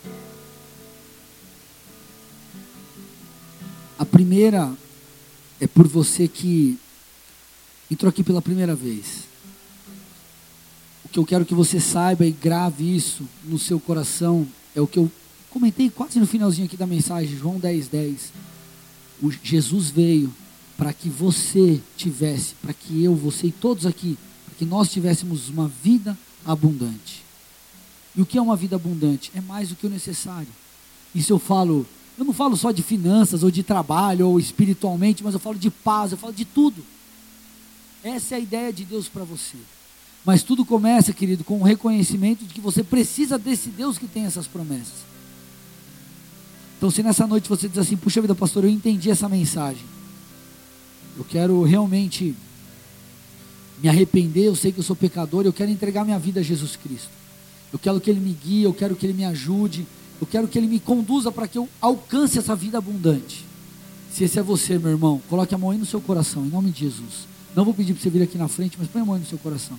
[3.98, 4.74] A primeira
[5.62, 6.78] é por você que
[7.90, 9.24] entrou aqui pela primeira vez.
[11.06, 14.46] O que eu quero que você saiba e grave isso no seu coração
[14.76, 15.10] é o que eu
[15.50, 18.34] comentei quase no finalzinho aqui da mensagem, João 10, 10.
[19.24, 20.34] O Jesus veio
[20.76, 25.48] para que você tivesse, para que eu, você e todos aqui, para que nós tivéssemos
[25.48, 27.29] uma vida abundante.
[28.20, 29.32] E o que é uma vida abundante?
[29.34, 30.50] É mais do que o necessário.
[31.16, 31.86] Isso eu falo,
[32.18, 35.70] eu não falo só de finanças ou de trabalho ou espiritualmente, mas eu falo de
[35.70, 36.84] paz, eu falo de tudo.
[38.04, 39.56] Essa é a ideia de Deus para você.
[40.26, 44.26] Mas tudo começa, querido, com o reconhecimento de que você precisa desse Deus que tem
[44.26, 45.06] essas promessas.
[46.78, 49.86] Então, se nessa noite você diz assim, puxa vida, pastor, eu entendi essa mensagem.
[51.18, 52.36] Eu quero realmente
[53.82, 56.76] me arrepender, eu sei que eu sou pecador, eu quero entregar minha vida a Jesus
[56.76, 57.19] Cristo.
[57.72, 59.86] Eu quero que Ele me guie, eu quero que Ele me ajude,
[60.20, 63.46] eu quero que Ele me conduza para que eu alcance essa vida abundante.
[64.12, 66.72] Se esse é você, meu irmão, coloque a mão aí no seu coração, em nome
[66.72, 67.28] de Jesus.
[67.56, 69.28] Não vou pedir para você vir aqui na frente, mas põe a mão aí no
[69.28, 69.78] seu coração.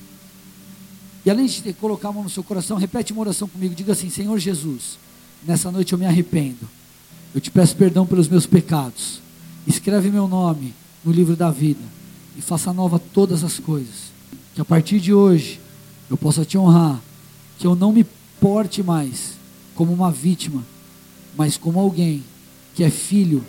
[1.24, 3.74] E além de colocar a mão no seu coração, repete uma oração comigo.
[3.74, 4.98] Diga assim: Senhor Jesus,
[5.46, 6.68] nessa noite eu me arrependo.
[7.34, 9.20] Eu te peço perdão pelos meus pecados.
[9.66, 10.74] Escreve meu nome
[11.04, 11.82] no livro da vida
[12.36, 14.10] e faça nova todas as coisas.
[14.54, 15.60] Que a partir de hoje
[16.08, 17.00] eu possa te honrar
[17.60, 18.04] que eu não me
[18.40, 19.34] porte mais
[19.74, 20.64] como uma vítima,
[21.36, 22.24] mas como alguém
[22.74, 23.44] que é filho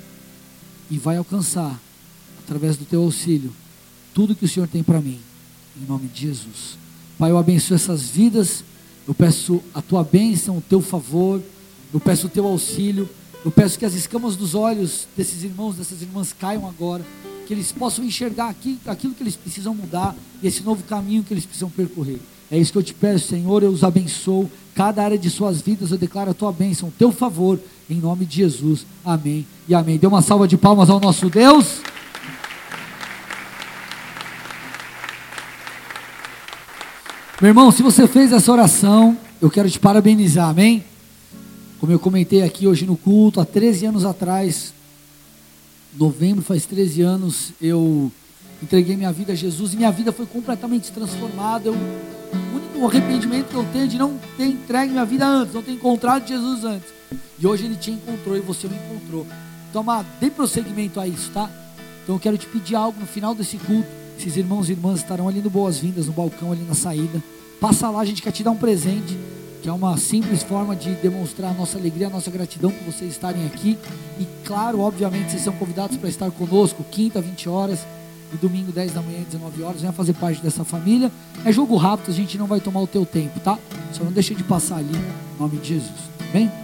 [0.90, 1.80] e vai alcançar,
[2.44, 3.54] através do teu auxílio,
[4.14, 5.18] tudo que o Senhor tem para mim,
[5.82, 6.78] em nome de Jesus.
[7.18, 8.64] Pai, eu abençoo essas vidas
[9.08, 11.42] Eu peço a tua bênção, o teu favor,
[11.94, 13.10] eu peço o teu auxílio,
[13.44, 17.04] eu peço que as escamas dos olhos desses irmãos, dessas irmãs caiam agora,
[17.48, 21.34] que eles possam enxergar aqui, aquilo que eles precisam mudar e esse novo caminho que
[21.34, 22.20] eles precisam percorrer.
[22.52, 25.92] É isso que eu te peço, Senhor, eu os abençoo, cada área de suas vidas
[25.92, 27.58] eu declaro a tua bênção, o teu favor,
[27.90, 28.86] em nome de Jesus.
[29.06, 29.98] Amém e amém.
[29.98, 31.80] Dê uma salva de palmas ao nosso Deus.
[37.40, 40.84] Meu irmão, se você fez essa oração, eu quero te parabenizar, amém?
[41.80, 44.74] Como eu comentei aqui hoje no culto, há 13 anos atrás,
[45.98, 48.12] novembro faz 13 anos, eu
[48.62, 51.70] entreguei minha vida a Jesus e minha vida foi completamente transformada.
[51.70, 51.76] Eu,
[52.82, 56.28] o arrependimento que eu tenho de não ter entregue minha vida antes, não ter encontrado
[56.28, 56.90] Jesus antes.
[57.38, 59.28] E hoje Ele te encontrou e você me encontrou.
[59.70, 59.86] Então,
[60.20, 61.50] dê prosseguimento a isso, tá?
[62.04, 63.88] Então eu quero te pedir algo no final desse culto.
[64.18, 67.22] Esses irmãos e irmãs estarão ali no Boas-Vindas, no balcão ali na saída.
[67.60, 69.16] Passa lá, a gente quer te dar um presente
[69.62, 73.12] que é uma simples forma de demonstrar a nossa alegria, a nossa gratidão por vocês
[73.12, 73.78] estarem aqui.
[74.20, 77.86] E claro, obviamente, vocês são convidados para estar conosco, quinta, 20 horas,
[78.34, 79.82] e domingo, 10 da manhã, 19 horas.
[79.82, 81.12] Venha fazer parte dessa família.
[81.46, 83.58] É jogo rápido, a gente não vai tomar o teu tempo, tá?
[83.94, 85.92] Só não deixa de passar ali, em nome de Jesus.
[86.18, 86.52] Tá bem?